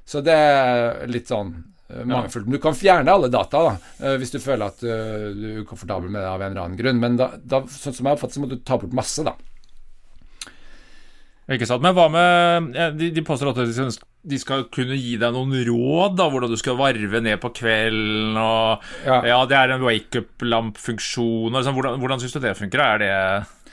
Så 0.08 0.22
det 0.24 0.36
er 0.38 1.10
litt 1.10 1.32
sånn 1.32 1.50
uh, 1.56 2.04
mangelfullt. 2.04 2.46
Men 2.46 2.60
du 2.60 2.62
kan 2.62 2.78
fjerne 2.78 3.18
alle 3.18 3.32
data 3.32 3.64
da, 3.72 3.74
uh, 4.04 4.14
hvis 4.22 4.36
du 4.36 4.38
føler 4.38 4.70
at 4.70 4.86
uh, 4.86 5.34
du 5.34 5.44
er 5.50 5.60
ukomfortabel 5.64 6.06
med 6.06 6.22
det 6.22 6.30
av 6.30 6.42
en 6.42 6.52
eller 6.52 6.64
annen 6.68 6.78
grunn. 6.78 7.02
Men 7.02 7.18
da, 7.18 7.32
da, 7.42 7.64
sånn 7.66 7.96
som 7.96 8.04
jeg 8.04 8.12
har 8.12 8.20
oppfattet, 8.20 8.38
så 8.38 8.44
må 8.44 8.52
du 8.52 8.60
ta 8.62 8.78
bort 8.78 8.94
masse, 8.96 9.26
da. 9.26 9.34
Ikke 11.48 11.68
sant. 11.68 11.80
Men 11.84 11.94
hva 11.96 12.08
med 12.12 12.74
De, 12.98 13.08
de 13.14 13.24
påstår 13.24 13.54
at 13.54 13.60
de 14.28 14.38
skal 14.40 14.66
kunne 14.74 14.98
gi 14.98 15.14
deg 15.20 15.32
noen 15.32 15.54
råd, 15.68 16.18
da, 16.18 16.26
hvordan 16.28 16.52
du 16.52 16.58
skal 16.60 16.76
varve 16.76 17.22
ned 17.24 17.40
på 17.40 17.52
kvelden 17.56 18.36
og 18.36 18.84
Ja, 19.06 19.22
ja 19.30 19.38
det 19.48 19.56
er 19.56 19.72
en 19.76 19.86
wake-up-lamp-funksjon. 19.86 21.54
Liksom. 21.56 21.78
Hvordan, 21.78 22.02
hvordan 22.02 22.20
syns 22.20 22.36
du 22.36 22.42
det 22.44 22.56
funker? 22.58 22.84
Er 22.84 23.00
det, 23.00 23.12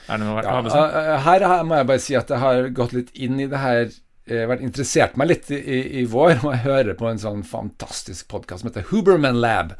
er 0.06 0.22
det 0.22 0.24
noe 0.24 0.44
ja, 0.46 1.20
Her 1.26 1.46
må 1.68 1.82
jeg 1.82 1.90
bare 1.92 2.04
si 2.06 2.16
at 2.16 2.32
jeg 2.32 2.40
har 2.40 2.70
gått 2.76 2.96
litt 2.96 3.12
inn 3.12 3.40
i 3.42 3.50
det 3.50 3.60
her 3.60 3.84
eh, 3.84 4.00
vært 4.26 4.64
interessert 4.66 5.16
meg 5.16 5.30
litt 5.30 5.50
i, 5.54 5.60
i, 5.60 5.80
i 6.00 6.04
vår, 6.10 6.40
og 6.42 6.52
jeg 6.52 6.64
hører 6.64 6.98
på 6.98 7.06
en 7.10 7.22
sånn 7.22 7.46
fantastisk 7.46 8.26
podkast 8.32 8.64
som 8.64 8.72
heter 8.72 8.88
Huberman 8.90 9.38
Lab 9.42 9.76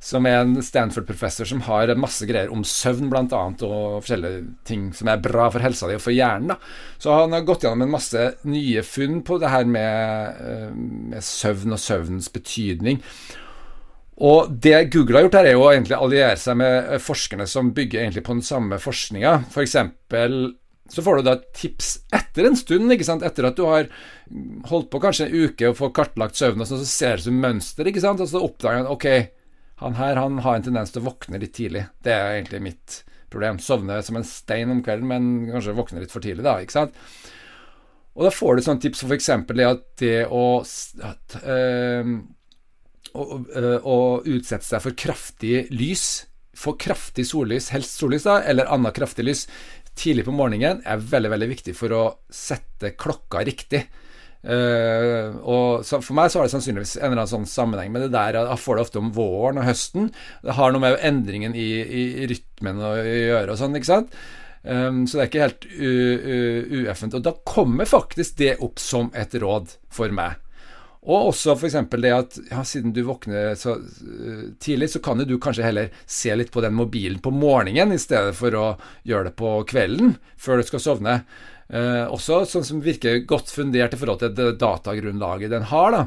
som 0.00 0.26
er 0.28 0.42
en 0.42 0.54
Stanford-professor 0.62 1.48
som 1.48 1.62
har 1.66 1.90
masse 1.98 2.26
greier 2.28 2.52
om 2.54 2.62
søvn, 2.66 3.10
annet, 3.10 3.64
og 3.66 3.98
forskjellige 4.04 4.44
ting 4.68 4.88
som 4.94 5.10
er 5.10 5.22
bra 5.22 5.48
for 5.50 5.64
helsa 5.64 5.88
di 5.90 5.96
og 5.98 6.04
for 6.04 6.14
hjernen. 6.14 6.52
Da. 6.52 6.58
Så 7.02 7.14
han 7.14 7.34
har 7.34 7.46
gått 7.46 7.66
gjennom 7.66 7.86
en 7.86 7.96
masse 7.96 8.28
nye 8.48 8.84
funn 8.86 9.22
på 9.26 9.40
det 9.42 9.50
her 9.52 9.66
med, 9.66 10.38
eh, 10.38 10.70
med 11.14 11.24
søvn 11.24 11.74
og 11.74 11.82
søvnens 11.82 12.30
betydning. 12.32 13.02
Og 14.18 14.50
det 14.50 14.90
Google 14.92 15.18
har 15.18 15.26
gjort 15.26 15.38
her, 15.38 15.46
er 15.46 15.58
jo 15.58 15.68
egentlig 15.70 15.98
alliere 15.98 16.38
seg 16.38 16.56
med 16.58 16.94
forskerne 17.02 17.46
som 17.46 17.74
bygger 17.74 18.02
egentlig 18.02 18.24
på 18.26 18.34
den 18.34 18.42
samme 18.42 18.78
forskninga. 18.82 19.44
F.eks. 19.50 19.76
så 20.88 21.04
får 21.04 21.18
du 21.18 21.26
da 21.26 21.34
et 21.36 21.48
tips 21.56 21.90
etter 22.16 22.48
en 22.48 22.56
stund, 22.56 22.92
ikke 22.94 23.06
sant? 23.06 23.24
etter 23.26 23.48
at 23.48 23.58
du 23.58 23.66
har 23.68 23.90
holdt 24.70 24.88
på 24.92 25.00
kanskje 25.02 25.28
en 25.28 25.48
uke 25.48 25.68
og 25.68 25.76
får 25.80 25.92
kartlagt 25.96 26.38
søvn, 26.38 26.64
og 26.64 26.70
så 26.70 26.80
ser 26.88 27.20
du 27.24 27.34
mønster, 27.34 27.88
ikke 27.90 28.02
sant? 28.04 28.22
og 28.24 28.30
så 28.30 28.42
oppdager 28.44 28.82
han 28.82 28.90
ok, 28.92 29.08
han 29.82 29.98
her 29.98 30.18
han 30.18 30.40
har 30.42 30.58
en 30.58 30.64
tendens 30.66 30.94
til 30.94 31.04
å 31.04 31.10
våkne 31.10 31.38
litt 31.38 31.54
tidlig. 31.54 31.84
Det 32.02 32.14
er 32.14 32.38
egentlig 32.38 32.64
mitt 32.64 33.02
problem. 33.30 33.60
Sovne 33.62 34.00
som 34.02 34.18
en 34.18 34.26
stein 34.26 34.72
om 34.72 34.80
kvelden, 34.84 35.10
men 35.10 35.28
kanskje 35.52 35.76
våkne 35.76 36.02
litt 36.02 36.14
for 36.14 36.24
tidlig, 36.24 36.46
da. 36.46 36.56
ikke 36.62 36.80
sant? 36.80 36.96
Og 38.18 38.26
da 38.26 38.32
får 38.34 38.56
du 38.58 38.64
sånne 38.66 38.82
tips 38.82 39.04
for 39.04 39.14
f.eks. 39.14 39.30
det 39.54 39.68
at 39.68 39.84
det 40.02 40.16
å, 40.34 40.46
at, 41.06 41.36
øh, 41.44 42.16
å, 43.14 43.26
øh, 43.60 43.76
å 43.78 43.98
utsette 44.26 44.66
seg 44.66 44.82
for 44.82 44.98
kraftig 44.98 45.68
lys, 45.70 46.08
for 46.58 46.74
kraftig 46.80 47.28
sollys, 47.28 47.70
helst 47.70 48.00
sollys, 48.00 48.26
da, 48.26 48.40
eller 48.42 48.66
annet 48.74 48.96
kraftig 48.96 49.28
lys, 49.28 49.44
tidlig 49.98 50.26
på 50.26 50.34
morgenen, 50.34 50.82
er 50.86 51.08
veldig, 51.14 51.32
veldig 51.34 51.48
viktig 51.50 51.74
for 51.76 51.94
å 51.96 52.04
sette 52.32 52.94
klokka 52.98 53.42
riktig. 53.46 53.84
Uh, 54.38 55.34
og 55.42 55.82
For 55.82 56.14
meg 56.14 56.30
så 56.30 56.38
har 56.38 56.46
det 56.46 56.52
sannsynligvis 56.52 56.94
en 57.00 57.08
eller 57.08 57.24
annen 57.24 57.30
sånn 57.32 57.48
sammenheng 57.50 57.90
med 57.90 58.04
det 58.06 58.12
der 58.14 58.36
jeg 58.38 58.60
får 58.62 58.78
det 58.78 58.84
ofte 58.86 59.00
om 59.02 59.12
våren 59.16 59.58
og 59.58 59.66
høsten. 59.66 60.12
Det 60.46 60.54
har 60.58 60.72
noe 60.72 60.84
med 60.84 60.98
endringen 61.04 61.56
i, 61.58 61.70
i, 61.82 62.04
i 62.22 62.28
rytmen 62.30 62.78
å 62.78 62.94
gjøre 63.02 63.54
og 63.54 63.60
sånn, 63.60 63.74
ikke 63.78 63.90
sant. 63.90 64.18
Um, 64.62 65.04
så 65.06 65.18
det 65.18 65.24
er 65.24 65.30
ikke 65.30 65.46
helt 65.46 65.66
ueffent. 66.78 67.18
Og 67.18 67.26
da 67.26 67.34
kommer 67.46 67.88
faktisk 67.88 68.38
det 68.38 68.56
opp 68.64 68.78
som 68.82 69.10
et 69.18 69.34
råd 69.42 69.74
for 69.94 70.14
meg. 70.14 70.38
Og 71.06 71.28
også 71.30 71.54
f.eks. 71.54 71.76
det 71.94 72.10
at 72.10 72.38
ja, 72.50 72.62
siden 72.66 72.92
du 72.92 73.04
våkner 73.06 73.52
så 73.58 73.76
uh, 73.78 74.48
tidlig, 74.60 74.90
så 74.92 75.02
kan 75.04 75.22
jo 75.22 75.28
du 75.28 75.36
kanskje 75.40 75.68
heller 75.68 75.92
se 76.10 76.34
litt 76.34 76.50
på 76.54 76.62
den 76.64 76.74
mobilen 76.74 77.20
på 77.22 77.32
morgenen 77.32 77.94
i 77.94 78.00
stedet 78.02 78.34
for 78.36 78.56
å 78.58 78.66
gjøre 79.06 79.30
det 79.30 79.36
på 79.38 79.52
kvelden 79.70 80.16
før 80.36 80.58
du 80.58 80.68
skal 80.68 80.82
sovne. 80.82 81.20
Eh, 81.68 82.04
også 82.08 82.46
sånn 82.48 82.64
som 82.64 82.80
virker 82.80 83.20
godt 83.28 83.50
fundert 83.52 83.92
i 83.92 83.98
forhold 84.00 84.22
til 84.22 84.32
det 84.32 84.54
datagrunnlaget 84.60 85.52
den 85.52 85.68
har. 85.68 85.92
da. 85.92 86.02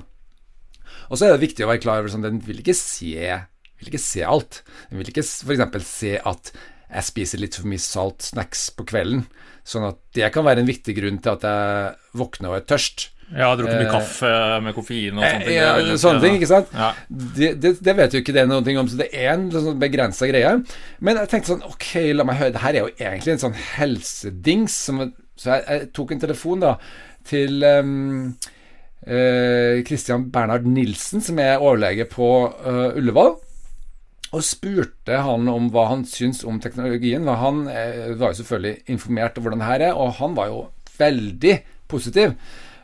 Og 1.10 1.18
så 1.18 1.28
er 1.28 1.36
det 1.36 1.46
viktig 1.46 1.66
å 1.66 1.70
være 1.70 1.84
klar 1.84 2.02
over 2.02 2.12
sånn, 2.12 2.26
den 2.26 2.42
vil 2.44 2.64
ikke 2.64 2.76
se, 2.78 3.38
vil 3.78 3.92
ikke 3.92 4.02
se 4.02 4.26
alt. 4.26 4.62
Den 4.90 5.02
vil 5.02 5.12
ikke 5.14 5.26
f.eks. 5.26 5.88
se 5.88 6.18
at 6.18 6.54
jeg 6.92 7.08
spiser 7.08 7.40
litt 7.40 7.56
for 7.56 7.70
mye 7.72 7.82
salt 7.82 8.26
snacks 8.26 8.70
på 8.76 8.88
kvelden. 8.90 9.26
Sånn 9.64 9.86
at 9.88 10.02
det 10.18 10.32
kan 10.34 10.48
være 10.48 10.64
en 10.64 10.72
viktig 10.72 10.98
grunn 10.98 11.22
til 11.24 11.38
at 11.38 11.46
jeg 11.48 12.20
våkner 12.20 12.52
og 12.52 12.58
er 12.58 12.70
tørst. 12.74 13.12
Ja, 13.32 13.54
drukket 13.56 13.78
mye 13.80 13.88
eh, 13.88 13.94
kaffe 13.94 14.34
med 14.66 14.76
koffein 14.76 15.20
og 15.20 15.24
sånne 15.24 15.46
ting. 15.46 15.56
Ja, 15.56 15.98
sånne 16.04 16.24
ting, 16.26 16.38
ikke 16.40 16.50
sant? 16.52 16.74
Ja. 16.76 16.92
Det, 17.08 17.54
det, 17.64 17.74
det, 17.80 17.96
vet 17.98 18.16
jo 18.16 18.22
ikke 18.24 18.36
det 18.36 18.44
noe 18.50 18.76
om, 18.82 18.90
så 18.92 19.00
det 19.00 19.08
er 19.16 19.34
en 19.34 19.48
sånn 19.54 19.80
begrensa 19.80 20.28
greie. 20.28 20.52
Men 21.00 21.22
jeg 21.22 21.32
tenkte 21.32 21.54
sånn, 21.54 21.66
ok, 21.70 21.90
la 22.18 22.28
meg 22.28 22.42
høre, 22.42 22.56
det 22.58 22.64
her 22.66 22.76
er 22.76 22.86
jo 22.86 22.94
egentlig 22.98 23.36
en 23.38 23.44
sånn 23.46 23.60
helsedings 23.78 24.76
som 24.90 25.06
så 25.42 25.56
jeg, 25.56 25.64
jeg, 25.66 25.86
tok 25.96 26.12
en 26.14 26.22
telefon 26.22 26.62
da 26.62 26.76
til 27.26 27.64
um, 27.66 28.34
uh, 29.08 29.78
Christian 29.88 30.28
Bernhard 30.34 30.68
Nilsen, 30.70 31.24
som 31.24 31.40
er 31.42 31.62
overlege 31.62 32.06
på 32.10 32.28
uh, 32.52 32.98
Ullevål. 32.98 33.38
Og 34.32 34.46
spurte 34.48 35.18
han 35.26 35.50
om 35.52 35.68
hva 35.74 35.90
han 35.90 36.06
syns 36.08 36.46
om 36.48 36.62
teknologien. 36.64 37.26
Han 37.28 37.66
uh, 37.68 38.12
var 38.20 38.32
jo 38.32 38.42
selvfølgelig 38.42 38.94
informert 38.94 39.38
om 39.38 39.48
hvordan 39.48 39.64
det 39.64 39.72
her 39.72 39.86
er, 39.90 39.98
og 39.98 40.18
han 40.22 40.38
var 40.38 40.52
jo 40.52 40.62
veldig 41.00 41.56
positiv. 41.92 42.36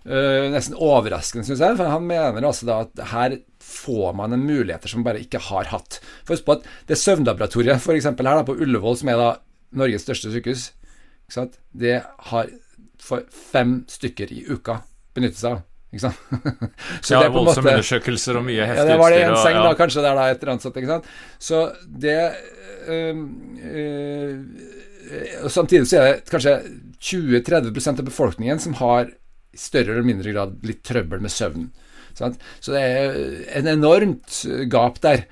Uh, 0.08 0.48
nesten 0.54 0.78
overraskende, 0.80 1.44
syns 1.44 1.60
jeg. 1.64 1.76
For 1.80 1.92
han 1.92 2.06
mener 2.08 2.46
altså 2.48 2.68
da 2.70 2.80
at 2.86 3.02
her 3.12 3.40
får 3.68 4.14
man 4.16 4.36
en 4.36 4.46
muligheter 4.48 4.88
som 4.88 5.02
man 5.02 5.10
bare 5.10 5.24
ikke 5.26 5.42
har 5.50 5.68
hatt. 5.74 6.00
For 6.24 6.36
Husk 6.36 6.48
på 6.48 6.58
at 6.60 6.70
det 6.88 7.00
søvnlaboratoriet 7.02 7.84
for 7.84 7.98
her 7.98 8.16
da, 8.24 8.46
på 8.48 8.56
Ullevål, 8.56 9.00
som 9.02 9.12
er 9.12 9.20
da 9.20 9.30
Norges 9.78 10.08
største 10.08 10.32
sykehus, 10.32 10.70
det 11.76 11.98
har 12.32 12.54
for 13.04 13.26
fem 13.52 13.82
stykker 13.92 14.32
i 14.32 14.46
uka 14.48 14.80
benyttet 15.18 15.42
seg 15.42 15.58
av. 15.58 15.66
Ikke 15.92 16.04
sant? 16.04 16.18
så 17.06 17.16
ja, 17.16 17.28
voldsomme 17.32 17.76
undersøkelser 17.78 18.40
og 18.40 18.48
mye 18.48 18.64
heftig 18.64 18.84
utstyr. 18.84 18.90
Ja, 18.90 18.94
det 18.94 18.98
var 19.02 19.14
det 19.16 19.22
en 19.26 19.38
seng, 19.40 19.60
da, 19.64 19.76
kanskje 19.80 20.04
der 20.04 20.18
da, 20.20 20.26
et 20.32 20.42
eller 20.42 20.54
annet 20.54 20.66
sånt. 20.66 20.80
Ikke 20.82 20.92
sant? 20.92 21.14
Så 21.40 21.62
det 21.88 22.18
øh, 22.88 23.22
øh, 23.72 24.36
Samtidig 25.48 25.88
så 25.88 26.02
er 26.02 26.10
det 26.10 26.32
kanskje 26.32 26.58
20-30% 27.00 28.04
av 28.04 28.08
befolkningen 28.10 28.60
som 28.60 28.76
har 28.82 29.14
større 29.60 29.96
eller 29.96 30.08
mindre 30.08 30.34
grad 30.36 30.56
litt 30.68 30.84
trøbbel 30.88 31.24
med 31.24 31.34
søvn. 31.34 31.68
Sant? 32.18 32.40
Så 32.64 32.74
det 32.74 32.82
er 32.82 33.20
en 33.60 33.70
enormt 33.78 34.42
gap 34.72 35.02
der. 35.04 35.26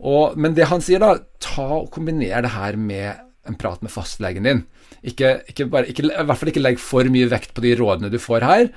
Og, 0.00 0.38
men 0.40 0.54
det 0.56 0.70
han 0.70 0.84
sier, 0.84 1.02
da, 1.02 1.18
ta 1.42 1.66
og 1.82 1.90
kombiner 1.92 2.44
det 2.44 2.54
her 2.54 2.78
med 2.80 3.26
en 3.48 3.58
prat 3.60 3.82
med 3.84 3.92
fastlegen 3.92 4.48
din. 4.48 4.62
Ikke, 5.06 5.40
ikke 5.48 5.66
bare, 5.72 5.88
ikke, 5.90 6.06
I 6.08 6.24
hvert 6.28 6.40
fall 6.40 6.52
ikke 6.52 6.64
legg 6.64 6.80
for 6.82 7.08
mye 7.12 7.28
vekt 7.30 7.54
på 7.56 7.64
de 7.64 7.74
rådene 7.78 8.12
du 8.12 8.18
får 8.20 8.46
her. 8.46 8.70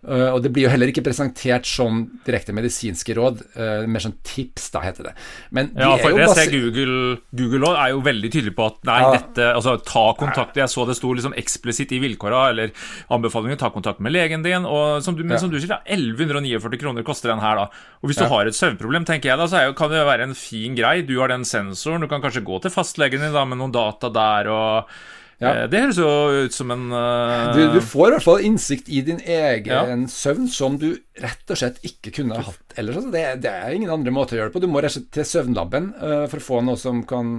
Uh, 0.00 0.30
og 0.32 0.38
det 0.40 0.48
blir 0.54 0.64
jo 0.64 0.70
heller 0.72 0.88
ikke 0.88 1.02
presentert 1.04 1.66
som 1.68 2.06
direkte 2.24 2.54
medisinske 2.56 3.12
råd, 3.18 3.42
uh, 3.52 3.84
mer 3.84 4.00
som 4.00 4.14
tips, 4.24 4.70
da 4.72 4.80
heter 4.80 5.10
det. 5.10 5.12
Men 5.52 5.68
de 5.74 5.84
ja, 5.84 5.90
for 6.00 6.16
det 6.16 6.28
ser 6.32 6.54
Google 6.54 7.18
Google 7.36 7.72
er 7.74 7.92
jo 7.92 8.00
veldig 8.06 8.30
tydelig 8.32 8.54
på 8.56 8.70
at 8.70 8.78
nei, 8.88 8.96
ja. 9.04 9.10
dette 9.18 9.50
Altså, 9.50 9.74
ta 9.84 10.04
kontakt 10.16 10.56
Jeg 10.56 10.72
så 10.72 10.86
det 10.88 10.96
sto 10.96 11.10
liksom 11.16 11.34
eksplisitt 11.38 11.92
i 11.92 12.00
vilkåra 12.00 12.46
eller 12.54 12.72
anbefalingen, 13.12 13.60
ta 13.60 13.68
kontakt 13.74 14.00
med 14.00 14.14
legen 14.16 14.44
din. 14.46 14.64
Og 14.64 15.04
som 15.04 15.18
du, 15.18 15.22
men 15.26 15.36
ja. 15.36 15.42
som 15.44 15.52
du 15.52 15.58
sier, 15.60 15.74
da, 15.74 15.82
1149 15.84 16.80
kroner 16.80 17.04
koster 17.06 17.34
den 17.34 17.44
her, 17.44 17.60
da. 17.60 17.86
Og 18.00 18.08
hvis 18.08 18.20
du 18.22 18.24
har 18.30 18.48
et 18.48 18.56
søvnproblem, 18.56 19.04
tenker 19.08 19.34
jeg 19.34 19.40
da, 19.40 19.50
så 19.50 19.66
jo, 19.66 19.76
kan 19.76 19.92
det 19.92 20.00
jo 20.00 20.08
være 20.08 20.30
en 20.30 20.36
fin 20.38 20.76
grei. 20.78 21.00
Du 21.04 21.18
har 21.20 21.32
den 21.32 21.44
sensoren, 21.48 22.00
du 22.00 22.08
kan 22.08 22.24
kanskje 22.24 22.46
gå 22.46 22.62
til 22.64 22.72
fastlegen 22.72 23.20
din 23.20 23.36
da 23.36 23.44
med 23.44 23.60
noen 23.60 23.74
data 23.74 24.08
der 24.14 24.48
og 24.48 25.00
ja. 25.40 25.50
Eh, 25.54 25.66
det 25.72 25.80
høres 25.80 25.98
jo 26.00 26.08
ut 26.44 26.54
som 26.54 26.72
en 26.74 26.90
uh... 26.92 27.50
du, 27.56 27.62
du, 27.72 27.80
får 27.80 28.10
i 28.10 28.14
hvert 28.16 28.26
fall 28.26 28.44
innsikt 28.44 28.90
i 28.92 29.00
din 29.06 29.22
egen 29.24 30.04
søvn 30.12 30.50
som 30.52 30.76
du 30.80 30.90
rett 31.20 31.52
og 31.52 31.60
slett 31.60 31.80
ikke 31.86 32.12
kunne 32.20 32.42
hatt 32.44 32.76
ellers. 32.76 33.00
Altså, 33.00 33.12
det, 33.14 33.24
det, 33.46 33.52
er 33.52 33.76
ingen 33.76 33.92
andre 33.92 34.12
måter 34.14 34.36
å 34.36 34.40
gjøre 34.40 34.52
det 34.52 34.56
på. 34.58 34.62
Du 34.64 34.68
må 34.70 34.82
rett 34.84 34.92
og 34.92 34.98
slett 34.98 35.12
til 35.16 35.28
søvnlaben 35.32 35.92
uh, 35.96 36.24
for 36.30 36.42
å 36.42 36.46
få 36.50 36.62
noe 36.66 36.80
som 36.80 37.02
kan, 37.08 37.34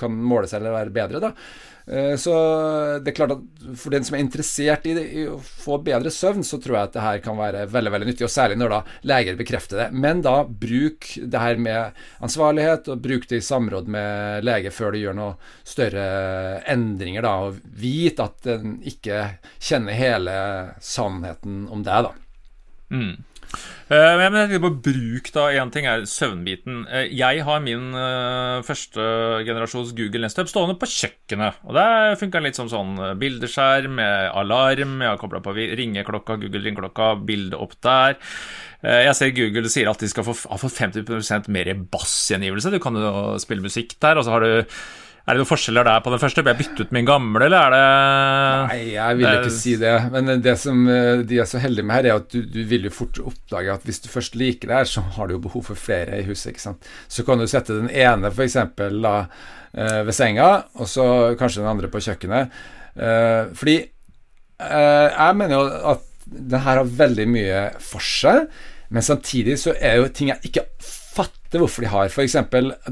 kan 0.00 0.16
måle 0.16 0.48
seg 0.48 0.62
eller 0.62 0.78
være 0.78 0.96
bedre. 0.96 1.24
da 1.28 1.34
så 2.18 2.32
det 2.98 3.12
er 3.12 3.14
klart 3.14 3.32
at 3.36 3.66
for 3.78 3.94
den 3.94 4.02
som 4.06 4.16
er 4.16 4.22
interessert 4.24 4.88
i, 4.90 4.94
det, 4.96 5.04
i, 5.06 5.26
å 5.30 5.36
få 5.38 5.76
bedre 5.86 6.10
søvn, 6.10 6.42
så 6.46 6.58
tror 6.62 6.74
jeg 6.74 6.88
at 6.88 6.96
det 6.96 7.04
her 7.04 7.20
kan 7.22 7.38
være 7.38 7.66
veldig 7.70 7.92
veldig 7.94 8.08
nyttig, 8.08 8.26
og 8.26 8.32
særlig 8.32 8.56
når 8.58 8.74
da 8.74 8.80
leger 9.06 9.38
bekrefter 9.38 9.82
det. 9.84 9.86
Men 9.94 10.24
da 10.26 10.40
bruk 10.46 11.12
det 11.22 11.42
her 11.44 11.62
med 11.62 12.00
ansvarlighet, 12.26 12.90
og 12.90 13.04
bruk 13.04 13.28
det 13.30 13.38
i 13.38 13.46
samråd 13.46 13.90
med 13.92 14.48
lege 14.48 14.74
før 14.74 14.96
du 14.96 15.00
gjør 15.04 15.18
noe 15.20 15.54
større 15.62 16.08
endringer, 16.74 17.22
da, 17.22 17.36
og 17.46 17.62
vit 17.78 18.18
at 18.22 18.50
en 18.56 18.80
ikke 18.82 19.22
kjenner 19.54 19.94
hele 19.94 20.36
sannheten 20.82 21.68
om 21.70 21.86
deg, 21.86 22.10
da. 22.10 22.14
Mm. 22.90 23.14
Uh, 23.86 24.16
men 24.18 24.34
jeg 24.34 24.48
tenker 24.48 24.62
på 24.64 24.72
bruk, 24.88 25.28
da. 25.34 25.44
Én 25.54 25.70
ting 25.70 25.86
er 25.86 26.02
søvnbiten. 26.10 26.80
Uh, 26.90 27.04
jeg 27.06 27.44
har 27.46 27.62
min 27.62 27.94
uh, 27.94 28.64
første 28.66 29.06
generasjons 29.46 29.92
Google 29.94 30.24
Nest 30.24 30.40
Hub 30.42 30.50
stående 30.50 30.74
på 30.80 30.88
kjøkkenet. 30.90 31.62
Og 31.68 31.78
der 31.78 32.18
funker 32.18 32.42
den 32.42 32.50
litt 32.50 32.58
som 32.58 32.70
sånn 32.72 32.98
bildeskjerm 33.20 34.02
alarm. 34.02 34.98
Jeg 35.04 35.12
har 35.12 35.22
kobla 35.22 35.42
på 35.44 35.54
ringeklokka, 35.54 36.38
Google 36.42 36.64
ringeklokka, 36.66 37.12
bilde 37.28 37.62
opp 37.62 37.78
der. 37.86 38.18
Jeg 38.86 39.14
ser 39.18 39.34
Google 39.34 39.70
sier 39.72 39.88
at 39.90 40.02
de 40.02 40.10
skal 40.10 40.26
få, 40.26 40.34
ha 40.50 40.58
fått 40.60 40.76
50% 40.76 41.48
mer 41.54 41.72
bassgjengivelse. 41.90 42.74
Du 42.74 42.82
kan 42.82 42.98
jo 42.98 43.10
spille 43.42 43.64
musikk 43.64 43.96
der, 44.02 44.18
og 44.18 44.26
så 44.26 44.34
har 44.34 44.44
du 44.44 44.66
er 45.26 45.34
det 45.34 45.42
noen 45.42 45.48
forskjeller 45.48 45.86
der 45.88 46.02
på 46.04 46.10
den 46.12 46.20
første? 46.22 46.42
Ble 46.46 46.52
jeg 46.54 46.60
bytte 46.60 46.84
ut 46.86 46.92
min 46.94 47.06
gamle, 47.08 47.48
eller 47.48 47.58
er 47.58 47.72
det 47.74 47.86
Nei, 48.70 48.82
jeg 48.92 49.18
vil 49.18 49.26
ikke 49.40 49.54
si 49.56 49.72
det. 49.80 49.94
Men 50.14 50.30
det 50.44 50.54
som 50.62 50.84
eh, 50.92 51.24
de 51.26 51.40
er 51.42 51.48
så 51.50 51.58
heldige 51.62 51.88
med 51.88 51.98
her, 51.98 52.06
er 52.06 52.20
at 52.20 52.28
du, 52.30 52.44
du, 52.46 52.60
vil 52.70 52.86
jo 52.86 52.92
fort 52.94 53.18
oppdage 53.18 53.74
at 53.74 53.88
hvis 53.88 53.98
du 54.04 54.06
først 54.12 54.38
liker 54.38 54.70
det 54.70 54.78
her, 54.78 54.90
så 54.92 55.02
har 55.16 55.26
du 55.26 55.34
jo 55.34 55.42
behov 55.48 55.66
for 55.72 55.82
flere 55.82 56.20
i 56.20 56.28
huset. 56.28 56.52
ikke 56.52 56.62
sant? 56.68 56.86
Så 57.10 57.26
kan 57.26 57.42
du 57.42 57.48
sette 57.50 57.74
den 57.74 57.90
ene 57.90 58.30
f.eks. 58.30 58.54
da 58.78 59.16
eh, 59.18 60.00
ved 60.06 60.14
senga, 60.14 60.50
og 60.78 60.92
så 60.94 61.08
kanskje 61.40 61.64
den 61.64 61.72
andre 61.74 61.90
på 61.90 62.04
kjøkkenet. 62.06 62.54
Eh, 62.94 63.42
fordi 63.58 63.78
jeg 64.56 65.36
mener 65.36 65.52
jo 65.52 65.64
at 65.90 66.06
den 66.24 66.62
her 66.64 66.78
har 66.78 66.94
veldig 67.02 67.26
mye 67.28 67.58
for 67.82 68.00
seg, 68.00 68.46
men 68.94 69.04
samtidig 69.04 69.58
så 69.60 69.74
er 69.74 69.98
jo 69.98 70.06
ting 70.14 70.30
jeg 70.30 70.48
ikke 70.48 70.68
skjønte 71.56 71.64
hvorfor 71.64 71.84
de 71.84 71.90
har. 71.90 72.10
F.eks. 72.10 72.36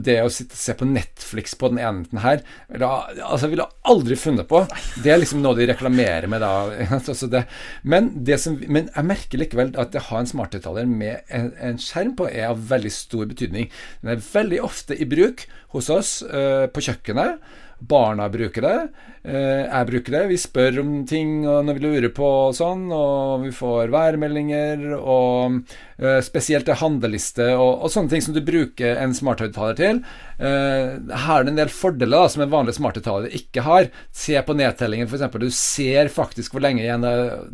det 0.05 0.17
å 0.23 0.31
sitte 0.33 0.57
se 0.57 0.75
på 0.77 0.87
Netflix 0.89 1.55
på 1.59 1.71
den 1.73 1.81
ene 1.83 2.23
her. 2.23 2.43
Da, 2.69 3.07
altså, 3.23 3.51
ville 3.53 3.67
aldri 3.85 4.17
funnet 4.17 4.49
på. 4.49 4.65
Det 5.03 5.13
er 5.13 5.21
liksom 5.21 5.43
noe 5.43 5.57
de 5.59 5.69
reklamerer 5.69 6.29
med 6.29 6.41
da. 6.45 6.53
Altså 7.05 7.29
det. 7.29 7.45
Men, 7.83 8.11
det 8.25 8.39
som, 8.41 8.57
men, 8.69 8.89
jeg 8.95 9.09
merker 9.09 9.41
likevel 9.41 9.75
at 9.77 9.93
det 9.93 10.03
å 10.03 10.09
ha 10.11 10.23
en 10.23 10.31
smarthøyttaler 10.31 10.89
med 10.89 11.25
en, 11.29 11.53
en, 11.61 11.81
skjerm 11.81 12.15
på 12.17 12.29
er 12.31 12.51
av 12.53 12.65
veldig 12.71 12.93
stor 12.93 13.29
betydning. 13.31 13.71
Den 14.03 14.15
er 14.15 14.25
veldig 14.25 14.63
ofte 14.65 14.97
i 14.97 15.09
bruk 15.09 15.47
hos 15.75 15.91
oss 15.93 16.17
uh, 16.25 16.67
på 16.71 16.85
kjøkkenet. 16.87 17.43
Barna 17.79 18.29
bruker 18.33 18.65
det. 18.65 18.79
Eh, 19.25 19.65
jeg 19.65 19.89
bruker 19.89 20.15
det. 20.15 20.23
Vi 20.31 20.37
spør 20.41 20.79
om 20.83 20.93
ting 21.09 21.43
når 21.45 21.77
vi 21.77 21.83
lurer 21.85 22.13
på 22.15 22.27
og 22.49 22.57
sånn, 22.57 22.87
og 22.93 23.45
vi 23.45 23.53
får 23.55 23.93
værmeldinger 23.93 24.85
og 24.99 25.59
eh, 25.99 26.21
spesielt 26.25 26.69
det 26.69 26.79
handleliste 26.81 27.51
og, 27.57 27.85
og, 27.85 27.89
sånne 27.93 28.13
ting 28.13 28.25
som 28.25 28.37
du 28.37 28.43
bruker 28.45 28.54
en 28.55 29.17
smarthøyttaler 29.17 29.77
til. 29.81 30.01
Uh, 30.39 31.03
her 31.11 31.35
er 31.37 31.47
det 31.47 31.55
en 31.55 31.61
del 31.61 31.75
fordeler 31.75 32.25
da, 32.25 32.33
som 32.33 32.47
en 32.47 32.55
vanlig 32.55 32.77
smarthøyttaler 32.79 33.37
ikke 33.39 33.67
har. 33.67 33.91
Se 34.15 34.39
på 34.47 34.57
nedtellingen, 34.59 35.11
f.eks. 35.11 35.29
Du 35.43 35.51
ser 35.55 36.11
faktisk 36.13 36.55
hvor 36.55 36.65
lenge 36.65 36.85
igjen 36.87 37.05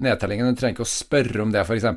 nedtellingen. 0.01 0.55
Du 0.55 0.61
trenger 0.61 0.79
ikke 0.79 0.89
å 0.89 0.95
spørre 0.95 1.45
om 1.45 1.53
det, 1.55 1.67
f.eks. 1.67 1.91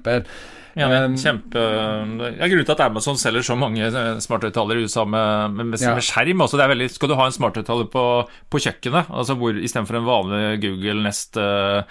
Ja, 0.73 0.87
men 0.89 1.17
kjempe 1.21 1.61
ja, 1.61 2.47
Grunnen 2.49 2.65
til 2.65 2.73
at 2.73 2.81
Amazon 2.87 3.17
selger 3.21 3.45
så 3.45 3.55
mange 3.59 3.85
eh, 3.85 4.19
smarthøyttalere 4.23 4.81
i 4.81 4.87
USA 4.87 5.03
med, 5.05 5.53
med, 5.53 5.69
med, 5.69 5.81
ja. 5.81 5.93
med 5.93 6.05
skjerm 6.05 6.41
også, 6.45 6.57
det 6.57 6.65
er 6.65 6.73
veldig, 6.73 6.89
Skal 6.95 7.11
du 7.11 7.17
ha 7.19 7.27
en 7.29 7.35
smarthøyttaler 7.35 7.89
på, 7.93 8.05
på 8.49 8.61
kjøkkenet, 8.65 9.11
altså 9.13 9.37
hvor 9.37 9.59
istedenfor 9.59 9.99
en 9.99 10.07
vanlig 10.07 10.43
Google 10.63 11.05
Nest 11.05 11.37
uh, 11.37 11.83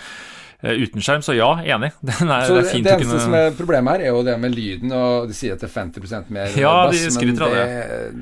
uten 0.62 1.02
skjerm, 1.02 1.22
så 1.26 1.34
ja, 1.34 1.50
enig. 1.66 1.90
Er, 2.02 2.44
så 2.46 2.54
det, 2.54 2.62
det, 2.68 2.82
det 2.84 2.92
eneste 2.92 3.08
kunne... 3.08 3.22
som 3.24 3.34
er 3.34 3.56
problemet 3.58 3.96
her, 3.96 4.04
er 4.06 4.14
jo 4.14 4.22
det 4.26 4.36
med 4.40 4.54
lyden, 4.54 4.92
og 4.94 5.26
de 5.30 5.36
sier 5.36 5.56
at 5.56 5.64
det 5.64 5.68
er 5.68 5.74
50% 5.74 6.30
mer 6.34 6.54
ja, 6.58 6.74
bass, 6.86 7.18
de 7.18 7.26
men 7.26 7.40
det, 7.40 7.64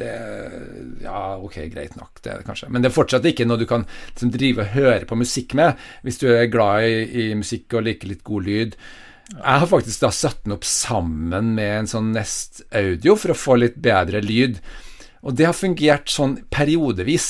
det, 0.01 0.15
Ja, 1.05 1.21
ok, 1.37 1.59
greit 1.73 1.99
nok, 2.01 2.23
det 2.25 2.33
er 2.33 2.41
det 2.41 2.49
kanskje. 2.49 2.71
Men 2.73 2.85
det 2.85 2.91
er 2.91 2.97
fortsatt 2.97 3.29
ikke 3.29 3.47
noe 3.49 3.61
du 3.61 3.67
kan 3.69 3.85
liksom, 3.85 4.33
drive 4.35 4.65
og 4.65 4.75
høre 4.79 5.05
på 5.11 5.21
musikk 5.21 5.55
med, 5.61 5.79
hvis 6.07 6.21
du 6.23 6.27
er 6.33 6.49
glad 6.53 6.89
i, 6.89 6.99
i 7.27 7.31
musikk 7.39 7.77
og 7.77 7.87
liker 7.87 8.11
litt 8.11 8.25
god 8.27 8.49
lyd. 8.49 8.77
Jeg 9.31 9.63
har 9.63 9.69
faktisk 9.71 10.03
da 10.03 10.11
satt 10.15 10.41
den 10.45 10.57
opp 10.57 10.65
sammen 10.67 11.53
med 11.55 11.75
en 11.85 11.91
sånn 11.91 12.11
Nest 12.17 12.65
Audio 12.75 13.15
for 13.21 13.35
å 13.35 13.39
få 13.39 13.61
litt 13.61 13.77
bedre 13.83 14.23
lyd. 14.25 14.59
Og 15.23 15.37
det 15.37 15.47
har 15.47 15.57
fungert 15.57 16.11
sånn 16.11 16.39
periodevis 16.51 17.29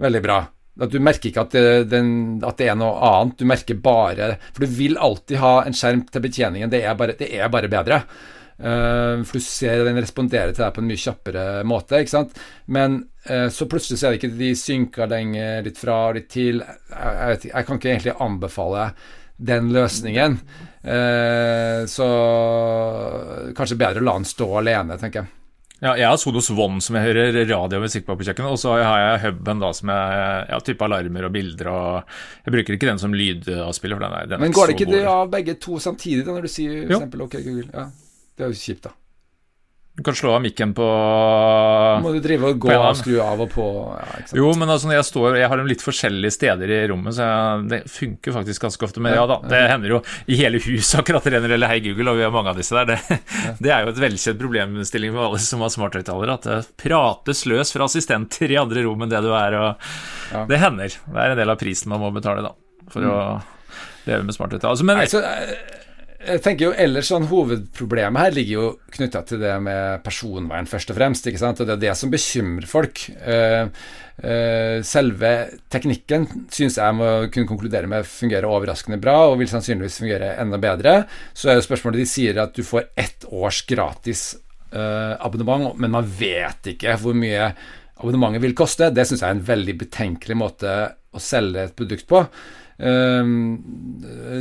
veldig 0.00 0.22
bra. 0.22 0.38
At 0.74 0.90
du 0.90 0.98
merker 0.98 1.30
ikke 1.30 1.44
at 1.44 1.52
det, 1.54 1.66
den, 1.92 2.08
at 2.42 2.58
det, 2.58 2.66
er 2.72 2.78
noe 2.78 2.98
annet, 3.06 3.36
du 3.38 3.46
merker 3.46 3.78
bare 3.78 4.32
For 4.48 4.64
du 4.64 4.72
vil 4.74 4.96
alltid 4.98 5.38
ha 5.38 5.56
en 5.62 5.76
skjerm 5.76 6.02
til 6.10 6.24
betjeningen, 6.24 6.72
det 6.72 6.82
er 6.82 6.96
bare, 6.98 7.14
det 7.18 7.30
er 7.36 7.52
bare 7.52 7.70
bedre. 7.70 8.00
Uh, 8.54 9.22
for 9.26 9.38
du 9.38 9.42
ser 9.42 9.82
den 9.86 9.98
responderer 9.98 10.52
til 10.54 10.62
deg 10.62 10.74
på 10.74 10.82
en 10.82 10.86
mye 10.90 11.02
kjappere 11.04 11.44
måte, 11.66 11.98
ikke 12.02 12.14
sant. 12.14 12.38
Men 12.70 13.00
uh, 13.26 13.48
så 13.54 13.66
plutselig 13.70 14.00
så 14.00 14.08
er 14.08 14.14
det 14.14 14.22
ikke 14.22 14.38
de 14.38 14.50
synker 14.58 15.10
lenger, 15.10 15.62
litt 15.66 15.78
fra 15.78 16.00
og 16.08 16.18
litt 16.18 16.30
til. 16.34 16.62
Jeg, 16.62 17.14
jeg, 17.20 17.52
jeg 17.52 17.68
kan 17.68 17.80
ikke 17.80 17.92
egentlig 17.92 18.18
anbefale 18.26 18.88
den 19.34 19.72
løsningen. 19.74 20.38
Uh, 20.86 21.86
så 21.90 22.10
kanskje 23.56 23.80
bedre 23.80 24.02
å 24.02 24.06
la 24.10 24.18
den 24.20 24.30
stå 24.30 24.50
alene, 24.62 24.98
tenker 25.02 25.22
jeg. 25.22 25.43
Ja, 25.84 25.92
jeg 26.00 26.08
har 26.08 26.16
Sonos 26.16 26.48
One 26.48 26.80
som 26.80 26.96
jeg 26.96 27.10
hører 27.10 27.34
radio 27.44 27.76
og 27.76 27.84
musikk 27.84 28.06
på 28.06 28.16
på 28.16 28.24
kjøkkenet, 28.24 28.54
og 28.54 28.60
så 28.60 28.78
har 28.80 29.02
jeg 29.02 29.20
Huben 29.26 29.60
da 29.60 29.72
som 29.76 29.90
jeg 29.92 30.46
ja, 30.48 30.60
type 30.64 30.86
alarmer 30.86 31.26
og 31.28 31.34
bilder 31.34 31.68
og 31.68 32.14
Jeg 32.46 32.54
bruker 32.56 32.78
ikke 32.78 32.88
den 32.88 33.02
som 33.02 33.12
lydavspiller, 33.12 33.98
for 33.98 34.06
den 34.06 34.16
er, 34.16 34.30
den 34.32 34.44
Men 34.46 34.56
går 34.56 34.72
det 34.72 34.78
ikke 34.78 34.92
det 34.94 35.04
av 35.10 35.28
begge 35.32 35.58
to 35.60 35.76
samtidig, 35.82 36.24
da, 36.24 36.38
når 36.38 36.48
du 36.48 36.52
sier 36.54 36.86
f.eks. 36.88 37.20
OK, 37.26 37.36
Google? 37.44 37.68
Ja, 37.68 37.90
det 38.38 38.46
er 38.46 38.54
jo 38.54 38.62
kjipt, 38.62 38.86
da. 38.88 38.94
Du 39.96 40.02
kan 40.02 40.14
slå 40.14 40.32
av 40.34 40.40
mikken 40.42 40.72
på 40.74 40.84
Må 42.02 42.10
du 42.10 42.16
drive 42.22 42.48
og 42.50 42.56
gå 42.64 42.70
og 42.74 42.96
skru 42.98 43.14
av 43.22 43.38
og 43.44 43.50
på? 43.52 43.66
Ja, 43.94 44.22
jo, 44.40 44.48
men 44.58 44.72
altså 44.72 44.88
når 44.90 44.96
jeg 44.96 45.06
står 45.06 45.36
Jeg 45.38 45.50
har 45.52 45.60
dem 45.60 45.68
litt 45.70 45.84
forskjellige 45.86 46.34
steder 46.34 46.72
i 46.74 46.78
rommet, 46.90 47.14
så 47.14 47.28
jeg, 47.28 47.60
det 47.70 47.78
funker 47.92 48.34
faktisk 48.34 48.66
ganske 48.66 48.88
ofte. 48.88 49.02
Men 49.04 49.14
ja, 49.14 49.22
da, 49.30 49.36
det 49.52 49.60
hender 49.70 49.94
jo 49.94 50.00
i 50.26 50.40
hele 50.40 50.58
huset 50.64 50.98
akkurat 50.98 51.28
renner 51.30 51.54
eller 51.54 51.70
Hei 51.70 51.78
Google, 51.84 52.10
og 52.10 52.18
vi 52.18 52.26
har 52.26 52.34
mange 52.34 52.50
av 52.50 52.58
disse 52.58 52.74
der. 52.74 52.90
Det, 52.90 53.20
ja. 53.44 53.54
det 53.62 53.74
er 53.76 53.86
jo 53.86 53.94
et 53.94 54.02
velkjent 54.02 54.42
problemstilling 54.42 55.14
for 55.14 55.28
alle 55.28 55.40
som 55.46 55.62
har 55.62 55.72
smarthøyttalere, 55.76 56.36
at 56.40 56.50
det 56.50 56.58
prates 56.82 57.44
løs 57.50 57.70
fra 57.76 57.86
assistenter 57.86 58.50
i 58.50 58.58
andre 58.58 58.82
rom 58.88 59.06
enn 59.06 59.14
det 59.14 59.22
du 59.22 59.30
er, 59.30 59.58
og 59.60 60.50
det 60.50 60.58
hender. 60.58 60.98
Det 61.06 61.22
er 61.22 61.36
en 61.36 61.42
del 61.44 61.54
av 61.54 61.62
prisen 61.62 61.94
man 61.94 62.02
må 62.02 62.10
betale, 62.18 62.42
da, 62.42 62.50
for 62.90 63.06
mm. 63.06 63.14
å 63.14 64.10
leve 64.10 64.26
med 64.26 64.34
smarthøyttalere. 64.34 64.74
Altså, 64.74 64.90
men, 64.90 65.04
Nei, 65.04 65.83
jeg 66.24 66.40
tenker 66.44 66.68
jo 66.68 66.76
ellers 66.84 67.08
sånn 67.10 67.26
Hovedproblemet 67.28 68.26
her 68.26 68.34
ligger 68.34 68.54
jo 68.54 68.68
knytta 68.94 69.22
til 69.28 69.42
det 69.42 69.52
med 69.64 70.02
personvern, 70.04 70.68
først 70.68 70.92
og 70.92 70.98
fremst. 70.98 71.26
ikke 71.28 71.40
sant? 71.40 71.60
Og 71.60 71.68
Det 71.68 71.74
er 71.76 71.82
det 71.82 71.94
som 71.98 72.12
bekymrer 72.12 72.66
folk. 72.68 73.02
Uh, 73.20 73.68
uh, 74.24 74.78
selve 74.86 75.32
teknikken 75.72 76.26
syns 76.52 76.78
jeg 76.80 76.96
må 76.96 77.10
kunne 77.34 77.50
konkludere 77.50 77.90
med 77.90 78.08
fungerer 78.08 78.48
overraskende 78.48 79.00
bra, 79.02 79.16
og 79.28 79.38
vil 79.42 79.50
sannsynligvis 79.52 80.00
fungere 80.02 80.34
enda 80.40 80.60
bedre. 80.62 80.96
Så 81.34 81.50
er 81.50 81.60
jo 81.60 81.68
spørsmålet 81.68 82.04
de 82.04 82.10
sier 82.10 82.42
at 82.42 82.56
du 82.56 82.64
får 82.66 82.90
ett 82.96 83.28
års 83.30 83.62
gratis 83.68 84.26
uh, 84.72 85.14
abonnement, 85.20 85.72
men 85.76 85.94
man 85.94 86.08
vet 86.08 86.74
ikke 86.74 86.98
hvor 87.00 87.16
mye 87.16 87.52
abonnementet 88.00 88.42
vil 88.44 88.58
koste. 88.58 88.90
Det 88.90 89.06
syns 89.08 89.22
jeg 89.22 89.30
er 89.30 89.38
en 89.38 89.48
veldig 89.52 89.78
betenkelig 89.86 90.38
måte 90.38 90.76
å 91.14 91.22
selge 91.22 91.68
et 91.68 91.76
produkt 91.78 92.08
på. 92.10 92.24
Ehm, 92.78 93.62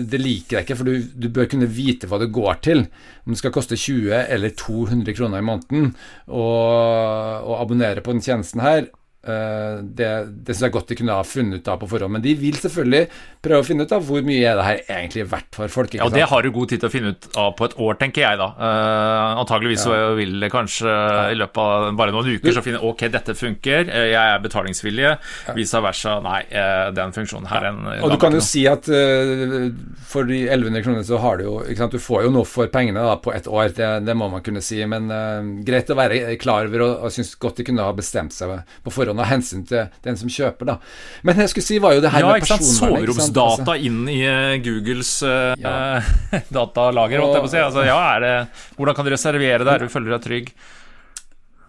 det 0.10 0.20
liker 0.22 0.58
jeg 0.58 0.66
ikke, 0.66 0.78
for 0.80 0.90
du, 0.90 1.10
du, 1.14 1.30
bør 1.34 1.50
kunne 1.52 1.70
vite 1.70 2.10
hva 2.10 2.20
det 2.22 2.32
går 2.34 2.60
til. 2.66 2.86
Om 3.26 3.36
det 3.36 3.42
skal 3.42 3.54
koste 3.56 3.80
20 3.80 4.14
eller 4.24 4.56
200 4.58 5.16
kroner 5.18 5.44
i 5.44 5.48
måneden 5.48 5.94
å 6.28 7.58
abonnere 7.60 8.04
på 8.04 8.16
den 8.16 8.24
tjenesten 8.26 8.64
her, 8.64 8.90
det, 9.24 10.10
det 10.44 10.52
syns 10.54 10.66
jeg 10.68 10.74
godt 10.76 10.90
de 10.92 10.98
kunne 11.00 11.16
ha 11.16 11.24
funnet 11.24 11.62
ut 11.62 11.70
av 11.72 11.80
på 11.80 11.88
forhånd. 11.94 12.18
Men 12.18 12.24
de 12.26 12.34
vil 12.40 12.58
selvfølgelig 12.60 13.08
prøve 13.44 13.64
å 13.64 13.68
finne 13.68 13.86
ut 13.88 13.94
av 13.96 14.04
hvor 14.08 14.24
mye 14.26 14.44
er 14.48 14.60
det 14.60 14.66
her 14.66 14.82
egentlig 14.98 15.26
verdt 15.32 15.58
for 15.58 15.72
folk. 15.72 15.96
ja, 15.98 16.08
Det 16.12 16.26
har 16.32 16.44
du 16.44 16.52
god 16.56 16.72
tid 16.72 16.84
til 16.84 16.90
å 16.90 16.94
finne 16.94 17.14
ut 17.14 17.28
av 17.40 17.52
på 17.60 17.68
et 17.68 17.76
år, 17.80 17.98
tenker 18.00 18.24
jeg 18.24 18.40
da. 18.40 18.50
Uh, 18.56 19.42
antageligvis 19.44 19.84
ja. 19.84 19.88
så 19.88 20.18
vil 20.20 20.38
det 20.44 20.50
kanskje 20.54 20.92
ja. 20.92 21.26
i 21.34 21.38
løpet 21.40 21.60
av 21.64 21.88
bare 22.00 22.16
noen 22.16 22.32
uker 22.38 22.56
så 22.56 22.64
finne 22.66 22.82
ok, 22.84 23.06
dette 23.14 23.36
funker, 23.38 23.90
eh, 23.90 24.10
jeg 24.14 24.36
er 24.36 24.44
betalingsvillig, 24.44 25.06
ja. 25.08 25.56
vice 25.58 25.82
versa. 25.84 26.18
Nei, 26.24 26.42
den 26.96 27.16
funksjonen 27.16 27.50
her 27.52 27.68
en, 27.72 27.82
Og 28.06 28.14
du 28.14 28.18
kan 28.22 28.36
jo 28.36 28.44
si 28.44 28.64
at 28.70 28.88
uh, 28.92 29.70
for 30.08 30.30
de 30.30 30.44
1100 30.46 30.86
kronene 30.86 31.08
så 31.08 31.20
har 31.24 31.40
du 31.40 31.48
jo 31.48 31.58
ikke 31.64 31.82
sant, 31.84 31.96
Du 31.96 32.04
får 32.04 32.28
jo 32.28 32.34
noe 32.36 32.48
for 32.48 32.72
pengene 32.72 33.04
da, 33.04 33.18
på 33.20 33.34
et 33.36 33.48
år, 33.50 33.72
det, 33.76 33.92
det 34.08 34.18
må 34.20 34.30
man 34.32 34.44
kunne 34.46 34.64
si. 34.64 34.80
Men 34.88 35.12
uh, 35.12 35.44
greit 35.68 35.92
å 35.92 36.00
være 36.00 36.38
klar 36.42 36.70
over, 36.70 36.86
og, 36.88 37.08
og 37.08 37.16
syns 37.16 37.36
godt 37.40 37.60
de 37.60 37.68
kunne 37.68 37.84
ha 37.84 37.96
bestemt 37.96 38.36
seg 38.36 38.56
på 38.84 38.94
forhånd 38.94 39.13
forhånd 39.14 39.24
av 39.24 39.30
hensyn 39.30 39.64
til 39.68 39.90
den 40.04 40.18
som 40.18 40.30
kjøper, 40.32 40.74
da. 40.74 40.78
Men 41.24 41.42
jeg 41.44 41.54
skulle 41.54 41.68
si 41.68 41.80
var 41.84 41.96
jo 41.96 42.04
det 42.04 42.12
her 42.14 42.26
ja, 42.26 42.34
med 42.34 42.46
personvernet. 42.46 43.10
Soveromsdata 43.10 43.74
altså. 43.74 43.80
inn 43.88 44.06
i 44.12 44.22
uh, 44.26 44.60
Googles 44.64 45.16
uh, 45.26 45.54
ja. 45.60 46.02
datalager, 46.58 47.22
holdt 47.22 47.38
jeg 47.38 47.46
på 47.46 47.52
å 47.52 47.54
si. 47.54 47.64
Altså, 47.64 47.84
ja, 47.88 48.00
det, 48.24 48.38
hvordan 48.78 48.98
kan 48.98 49.08
du 49.08 49.14
reservere 49.14 49.68
der 49.68 49.86
du 49.86 49.92
føler 49.94 50.18
deg 50.18 50.26
trygg? 50.26 50.56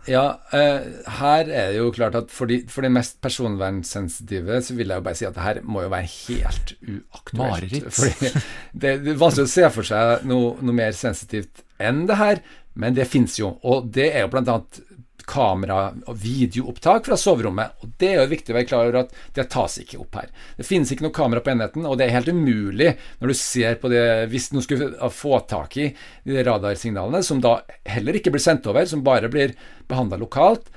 Ja, 0.05 0.25
uh, 0.53 0.89
her 1.21 1.49
er 1.49 1.71
det 1.73 1.79
jo 1.79 1.93
klart 1.95 2.17
at 2.19 2.33
for 2.33 2.51
de, 2.51 2.61
for 2.69 2.85
de, 2.85 2.93
mest 2.93 3.17
personvernsensitive 3.25 4.61
så 4.65 4.77
vil 4.77 4.93
jeg 4.93 5.01
jo 5.01 5.07
bare 5.07 5.17
si 5.17 5.29
at 5.29 5.37
det 5.37 5.47
her 5.47 5.63
må 5.65 5.87
jo 5.87 5.93
være 5.95 6.11
helt 6.11 6.75
uaktuelt. 6.83 7.89
Fordi 7.89 8.35
det, 8.83 8.99
det 9.07 9.15
er 9.15 9.23
vanskelig 9.23 9.49
å 9.49 9.55
se 9.55 9.71
for 9.73 9.93
seg 9.93 10.27
noe, 10.29 10.59
noe 10.61 10.77
mer 10.77 10.93
sensitivt 10.97 11.65
enn 11.81 12.05
det 12.09 12.21
her, 12.21 12.45
men 12.79 12.95
det 12.97 13.09
fins 13.09 13.39
jo. 13.39 13.55
Og 13.65 13.89
det 13.95 14.11
er 14.13 14.27
jo 14.27 14.35
blant 14.35 14.51
annet 14.51 14.83
kamera- 15.27 15.95
og 16.07 16.17
videoopptak 16.21 17.07
fra 17.09 17.17
soverommet. 17.17 17.81
Og 17.83 17.93
Det 17.99 18.11
er 18.13 18.23
jo 18.23 18.31
viktig 18.33 18.53
å 18.55 18.59
være 18.59 18.69
klar 18.69 18.89
over 18.89 19.01
at 19.05 19.15
det 19.35 19.49
tas 19.53 19.79
ikke 19.81 20.01
opp 20.03 20.19
her. 20.21 20.31
Det 20.57 20.67
finnes 20.67 20.91
ikke 20.93 21.07
noe 21.07 21.17
kamera 21.17 21.41
på 21.45 21.53
enheten, 21.55 21.87
og 21.87 21.99
det 21.99 22.07
er 22.07 22.17
helt 22.19 22.33
umulig 22.33 22.95
når 23.21 23.33
du 23.33 23.35
ser 23.35 23.77
på 23.81 23.91
det 23.93 24.05
Hvis 24.31 24.53
noen 24.53 24.65
skulle 24.65 25.11
få 25.11 25.39
tak 25.49 25.77
i 25.77 25.91
de 26.25 26.45
radarsignalene, 26.45 27.23
som 27.23 27.41
da 27.41 27.61
heller 27.85 28.19
ikke 28.19 28.33
blir 28.35 28.43
sendt 28.43 28.67
over, 28.67 28.85
som 28.87 29.05
bare 29.05 29.31
blir 29.33 29.55
behandla 29.89 30.19
lokalt, 30.21 30.69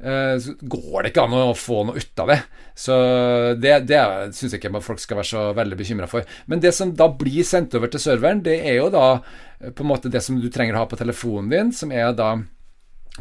eh, 0.00 0.36
så 0.38 0.54
går 0.60 1.02
det 1.02 1.12
ikke 1.12 1.24
an 1.24 1.38
å 1.38 1.56
få 1.56 1.84
noe 1.88 2.00
ut 2.00 2.24
av 2.24 2.32
det. 2.32 2.40
Så 2.74 2.94
det, 3.60 3.74
det 3.88 4.00
syns 4.34 4.52
jeg 4.52 4.60
ikke 4.60 4.82
folk 4.82 5.02
skal 5.02 5.20
være 5.20 5.30
så 5.30 5.44
veldig 5.56 5.78
bekymra 5.78 6.08
for. 6.10 6.26
Men 6.46 6.60
det 6.60 6.74
som 6.74 6.94
da 6.96 7.08
blir 7.08 7.44
sendt 7.46 7.76
over 7.78 7.92
til 7.92 8.02
serveren, 8.02 8.42
det 8.44 8.60
er 8.66 8.80
jo 8.80 8.90
da 8.94 9.06
eh, 9.14 9.70
på 9.70 9.84
en 9.84 9.92
måte 9.94 10.12
det 10.12 10.24
som 10.24 10.40
du 10.40 10.50
trenger 10.50 10.76
å 10.76 10.84
ha 10.84 10.90
på 10.90 11.00
telefonen 11.00 11.52
din, 11.52 11.72
som 11.72 11.94
er 11.94 12.12
da 12.16 12.34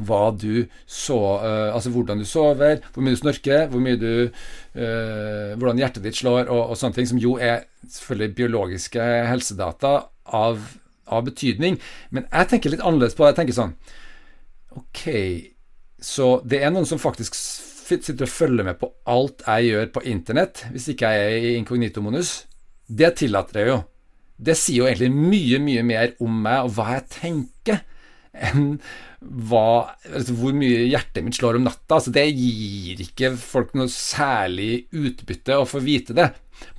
hva 0.01 0.32
du 0.34 0.65
så 0.89 1.17
uh, 1.38 1.69
Altså 1.73 1.91
hvordan 1.93 2.21
du 2.21 2.25
sover, 2.25 2.79
hvor 2.93 3.06
mye 3.06 3.13
du 3.13 3.19
snorker, 3.19 3.67
hvor 3.69 3.84
mye 3.84 3.99
du 4.01 4.13
uh, 4.25 5.53
Hvordan 5.60 5.82
hjertet 5.82 6.06
ditt 6.06 6.17
slår, 6.17 6.47
og, 6.47 6.71
og, 6.71 6.77
sånne 6.79 6.97
ting, 6.97 7.10
som 7.10 7.21
jo 7.21 7.36
er 7.38 7.67
selvfølgelig 7.84 8.36
biologiske 8.39 9.10
helsedata 9.29 9.93
av, 10.34 10.63
av, 11.06 11.25
betydning. 11.27 11.77
Men 12.15 12.25
jeg 12.29 12.49
tenker 12.49 12.73
litt 12.73 12.82
annerledes 12.82 13.17
på 13.17 13.25
det. 13.25 13.34
Jeg 13.34 13.39
tenker 13.41 13.60
sånn 13.60 13.75
Ok, 14.79 15.03
så 16.01 16.39
det 16.47 16.63
er 16.63 16.73
noen 16.73 16.88
som 16.89 17.01
faktisk 17.01 17.38
sitter 17.38 18.25
og 18.25 18.32
følger 18.32 18.65
med 18.65 18.79
på 18.79 18.89
alt 19.12 19.43
jeg 19.45 19.69
gjør 19.69 19.89
på 19.93 20.06
internett, 20.10 20.63
hvis 20.73 20.88
ikke 20.93 21.12
jeg 21.13 21.25
er 21.27 21.47
i 21.51 21.56
inkognito-monus. 21.60 22.32
Det 22.88 23.12
tillater 23.19 23.60
jeg 23.60 23.69
jo. 23.69 23.79
Det 24.43 24.56
sier 24.58 24.79
jo 24.82 24.88
egentlig 24.89 25.12
mye, 25.13 25.60
mye 25.62 25.84
mer 25.86 26.15
om 26.23 26.39
meg 26.47 26.65
og 26.65 26.73
hva 26.73 26.95
jeg 26.95 27.06
tenker 27.19 27.84
enn 28.34 28.79
hva, 29.23 29.95
altså 30.09 30.36
hvor 30.38 30.55
mye 30.57 30.86
hjertet 30.89 31.25
mitt 31.25 31.38
slår 31.38 31.59
om 31.59 31.67
natta. 31.67 31.97
Altså, 31.97 32.13
det 32.13 32.25
gir 32.29 33.03
ikke 33.05 33.33
folk 33.39 33.73
noe 33.77 33.91
særlig 33.91 34.88
utbytte 34.91 35.59
å 35.59 35.67
få 35.69 35.83
vite 35.83 36.15
det. 36.17 36.29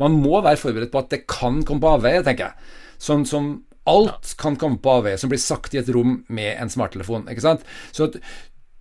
Man 0.01 0.17
må 0.21 0.41
være 0.45 0.61
forberedt 0.61 0.93
på 0.95 1.03
at 1.03 1.13
det 1.15 1.25
kan 1.31 1.63
komme 1.67 1.85
på 1.85 1.95
avveie, 1.99 2.25
tenker 2.27 2.51
jeg. 2.51 2.75
Sånn 3.05 3.25
som 3.29 3.55
alt 3.91 4.33
kan 4.41 4.57
komme 4.61 4.81
på 4.81 4.99
avveie 5.01 5.21
som 5.21 5.33
blir 5.33 5.43
sagt 5.43 5.75
i 5.77 5.81
et 5.83 5.91
rom 5.93 6.23
med 6.33 6.55
en 6.57 6.73
smarttelefon. 6.73 7.27
ikke 7.29 7.45
sant? 7.45 7.65
Så 7.93 8.09
at 8.09 8.21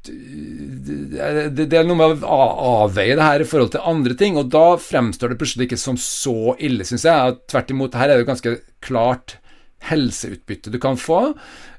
det, 0.03 1.63
det 1.63 1.77
er 1.79 1.85
noe 1.87 1.95
med 1.95 2.25
å 2.27 2.39
avveie 2.83 3.15
det 3.15 3.23
her 3.23 3.43
i 3.43 3.47
forhold 3.47 3.71
til 3.75 3.85
andre 3.87 4.17
ting, 4.19 4.35
og 4.39 4.51
da 4.51 4.75
fremstår 4.81 5.31
det 5.31 5.39
plutselig 5.39 5.69
ikke 5.69 5.79
som 5.79 5.99
så 5.99 6.55
ille, 6.59 6.87
syns 6.87 7.07
jeg. 7.07 7.37
Tvert 7.51 7.71
imot, 7.71 7.95
her 7.99 8.11
er 8.11 8.19
det 8.19 8.25
jo 8.25 8.31
ganske 8.33 8.55
klart 8.83 9.37
helseutbytte 9.89 10.71
du 10.73 10.79
kan 10.81 10.97
få. 10.99 11.19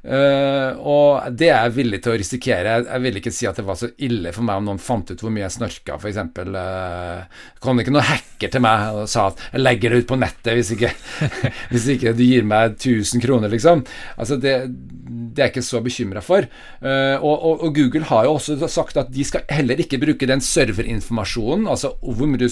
Uh, 0.04 0.76
og 0.84 1.32
det 1.32 1.48
er 1.48 1.62
jeg 1.64 1.74
villig 1.78 2.00
til 2.04 2.12
å 2.12 2.16
risikere. 2.20 2.72
Jeg, 2.82 3.02
vil 3.06 3.20
ikke 3.20 3.32
si 3.32 3.48
at 3.48 3.56
det 3.56 3.64
var 3.64 3.78
så 3.80 3.88
ille 4.04 4.34
for 4.36 4.44
meg 4.44 4.60
om 4.60 4.66
noen 4.68 4.82
fant 4.82 5.08
ut 5.08 5.22
hvor 5.24 5.32
mye 5.32 5.46
jeg 5.46 5.54
snorka, 5.56 5.96
f.eks. 5.96 6.20
Uh, 6.44 7.46
kom 7.64 7.78
det 7.78 7.86
ikke 7.86 7.94
noen 7.96 8.10
hacker 8.10 8.52
til 8.52 8.64
meg 8.64 9.00
og 9.00 9.08
sa 9.08 9.30
at 9.30 9.40
'jeg 9.46 9.64
legger 9.64 9.94
det 9.94 10.02
ut 10.02 10.10
på 10.12 10.20
nettet 10.20 10.58
hvis 10.58 10.74
ikke, 10.76 10.92
hvis 11.72 11.88
ikke 11.96 12.12
du 12.18 12.24
gir 12.26 12.44
meg 12.44 12.76
1000 12.76 13.24
kroner', 13.24 13.52
liksom. 13.52 13.84
Altså, 14.18 14.36
det, 14.36 14.54
det 14.68 15.40
er 15.40 15.48
jeg 15.48 15.54
ikke 15.56 15.68
så 15.70 15.80
bekymra 15.84 16.24
for. 16.24 16.44
Uh, 16.84 17.16
og, 17.24 17.34
og, 17.34 17.64
og, 17.64 17.74
Google 17.74 18.04
har 18.12 18.28
jo 18.28 18.36
også 18.36 18.58
sagt 18.68 19.00
at 19.00 19.08
de 19.14 19.24
skal 19.24 19.48
heller 19.48 19.80
ikke 19.80 20.02
bruke 20.02 20.28
den 20.28 20.44
serverinformasjonen, 20.44 21.66
altså 21.66 21.96
hvor 22.04 22.28
mye 22.28 22.44
du 22.44 22.50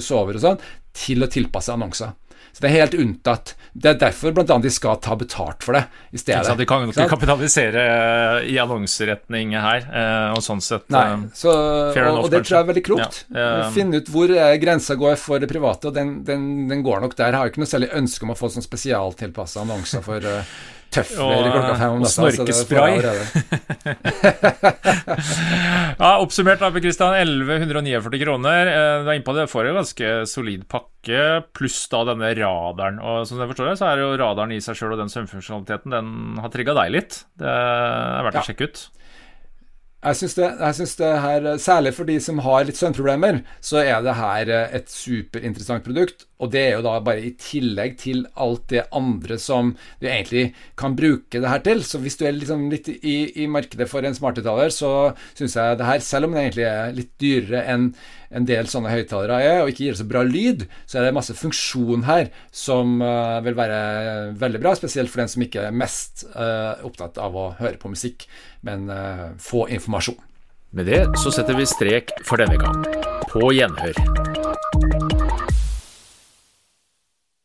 sover 0.00 0.38
og 0.38 0.42
sånn, 0.42 0.64
til 0.94 1.24
å 1.24 1.28
tilpasse 1.30 1.74
annonser. 1.74 2.14
Så 2.54 2.62
det 2.62 2.70
er 2.70 2.74
helt 2.76 2.94
unntatt. 3.02 3.54
Det 3.74 3.90
er 3.90 3.96
derfor 3.98 4.34
bl.a. 4.36 4.56
de 4.62 4.70
skal 4.70 5.00
ta 5.02 5.16
betalt 5.18 5.64
for 5.66 5.74
det 5.74 5.82
i 6.14 6.20
stedet. 6.22 6.44
Så 6.46 6.54
de 6.54 6.66
kan 6.70 6.86
ikke 6.86 7.08
kapitalisere 7.10 7.82
eh, 7.82 8.50
i 8.52 8.58
annonseretning 8.62 9.56
her, 9.58 9.88
eh, 9.90 10.34
og 10.36 10.44
sånn 10.46 10.62
sett 10.62 10.86
Nei, 10.94 11.02
så, 11.34 11.50
fair 11.96 12.12
og, 12.12 12.20
og, 12.22 12.28
det 12.30 12.44
tror 12.44 12.60
jeg 12.60 12.62
er 12.62 12.70
veldig 12.70 12.84
klokt. 12.86 13.24
Ja, 13.34 13.48
Finne 13.74 13.98
ut 13.98 14.12
hvor 14.14 14.30
grensa 14.62 14.94
går 15.00 15.18
for 15.18 15.42
det 15.42 15.50
private, 15.50 15.90
og 15.90 15.98
den, 15.98 16.20
den, 16.28 16.46
den 16.70 16.86
går 16.86 17.02
nok 17.02 17.18
der. 17.18 17.34
Jeg 17.34 17.40
har 17.40 17.50
ikke 17.50 17.64
noe 17.64 17.72
særlig 17.74 17.90
ønske 17.98 18.28
om 18.28 18.34
å 18.36 18.38
få 18.38 18.52
sånn 18.54 18.66
spesialtilpassa 18.66 19.64
annonser 19.66 20.04
for 20.06 20.30
tøfler 20.94 21.48
klokka 21.50 21.74
fem 21.80 21.96
om 21.96 22.00
natta. 22.04 22.24
Og 22.24 22.30
snorkespray. 22.38 22.92
ja, 26.00 26.10
oppsummert 26.22 26.60
da, 26.62 26.68
Kristian, 26.78 27.14
1149 27.18 28.22
kroner. 28.22 28.62
Eh, 28.72 29.04
du 29.04 29.10
er 29.10 29.18
inne 29.18 29.26
på 29.26 29.36
det, 29.36 29.52
får 29.52 29.70
en 29.70 29.78
ganske 29.80 30.06
solid 30.30 30.62
pakke, 30.70 31.22
pluss 31.56 31.80
da 31.92 32.00
denne 32.10 32.28
radaren. 32.38 32.96
Og 33.02 33.16
som 33.28 33.42
jeg 33.42 33.50
forstår 33.52 33.72
det, 33.72 33.78
så 33.80 33.90
er 33.90 33.94
jo 34.04 34.18
radaren 34.20 34.56
i 34.56 34.64
seg 34.64 34.78
sjøl 34.78 34.96
og 34.96 35.00
den 35.02 35.12
svømmefunksjonaliteten, 35.12 35.94
den 35.94 36.42
har 36.42 36.54
trigga 36.54 36.76
deg 36.80 36.88
litt. 36.98 37.12
Det 37.40 37.50
er 37.50 38.28
verdt 38.28 38.40
ja. 38.40 38.44
å 38.44 38.50
sjekke 38.50 38.70
ut. 38.70 38.78
Jeg 40.04 40.18
syns 40.18 40.34
det, 40.36 40.48
det, 41.00 41.10
her, 41.22 41.46
særlig 41.62 41.94
for 41.96 42.08
de 42.08 42.18
som 42.20 42.42
har 42.44 42.66
litt 42.68 42.76
søvnproblemer, 42.76 43.38
så 43.64 43.80
er 43.80 44.02
det 44.04 44.18
her 44.18 44.50
et 44.52 44.90
superinteressant 44.92 45.84
produkt. 45.86 46.26
Og 46.42 46.50
det 46.50 46.62
er 46.64 46.72
jo 46.76 46.84
da 46.84 46.96
bare 47.04 47.22
i 47.22 47.34
tillegg 47.38 47.96
til 48.00 48.24
alt 48.42 48.66
det 48.72 48.84
andre 48.96 49.38
som 49.40 49.70
du 50.02 50.08
egentlig 50.08 50.48
kan 50.80 50.96
bruke 50.98 51.40
det 51.40 51.50
her 51.50 51.62
til. 51.64 51.84
Så 51.86 52.00
hvis 52.02 52.18
du 52.18 52.26
er 52.26 52.34
liksom 52.34 52.66
litt 52.72 52.90
i, 52.90 53.16
i 53.44 53.46
markedet 53.50 53.86
for 53.90 54.04
en 54.04 54.16
smarthøyttaler, 54.16 54.74
så 54.74 54.90
syns 55.36 55.56
jeg 55.56 55.78
det 55.78 55.88
her, 55.88 56.02
selv 56.04 56.28
om 56.28 56.34
det 56.34 56.44
egentlig 56.44 56.66
er 56.68 56.98
litt 56.98 57.12
dyrere 57.22 57.64
enn 57.70 57.88
en 58.34 58.48
del 58.48 58.66
sånne 58.66 58.90
høyttalere 58.90 59.38
er, 59.46 59.60
og 59.62 59.70
ikke 59.70 59.84
gir 59.86 59.98
så 59.98 60.06
bra 60.10 60.24
lyd, 60.26 60.66
så 60.90 60.98
er 60.98 61.06
det 61.06 61.14
masse 61.14 61.36
funksjon 61.38 62.02
her 62.08 62.32
som 62.50 62.98
uh, 62.98 63.38
vil 63.46 63.54
være 63.58 63.78
veldig 64.40 64.62
bra. 64.64 64.74
Spesielt 64.78 65.12
for 65.12 65.22
den 65.22 65.30
som 65.30 65.44
ikke 65.46 65.68
er 65.68 65.76
mest 65.84 66.26
uh, 66.34 66.74
opptatt 66.86 67.20
av 67.22 67.38
å 67.38 67.52
høre 67.60 67.78
på 67.78 67.92
musikk, 67.94 68.26
men 68.66 68.88
uh, 68.90 69.30
få 69.38 69.68
informasjon. 69.78 70.18
Med 70.74 70.90
det 70.90 71.04
så 71.22 71.30
setter 71.30 71.54
vi 71.54 71.68
strek 71.70 72.10
for 72.26 72.42
denne 72.42 72.58
gang. 72.58 72.82
På 73.30 73.54
gjenhør. 73.54 75.03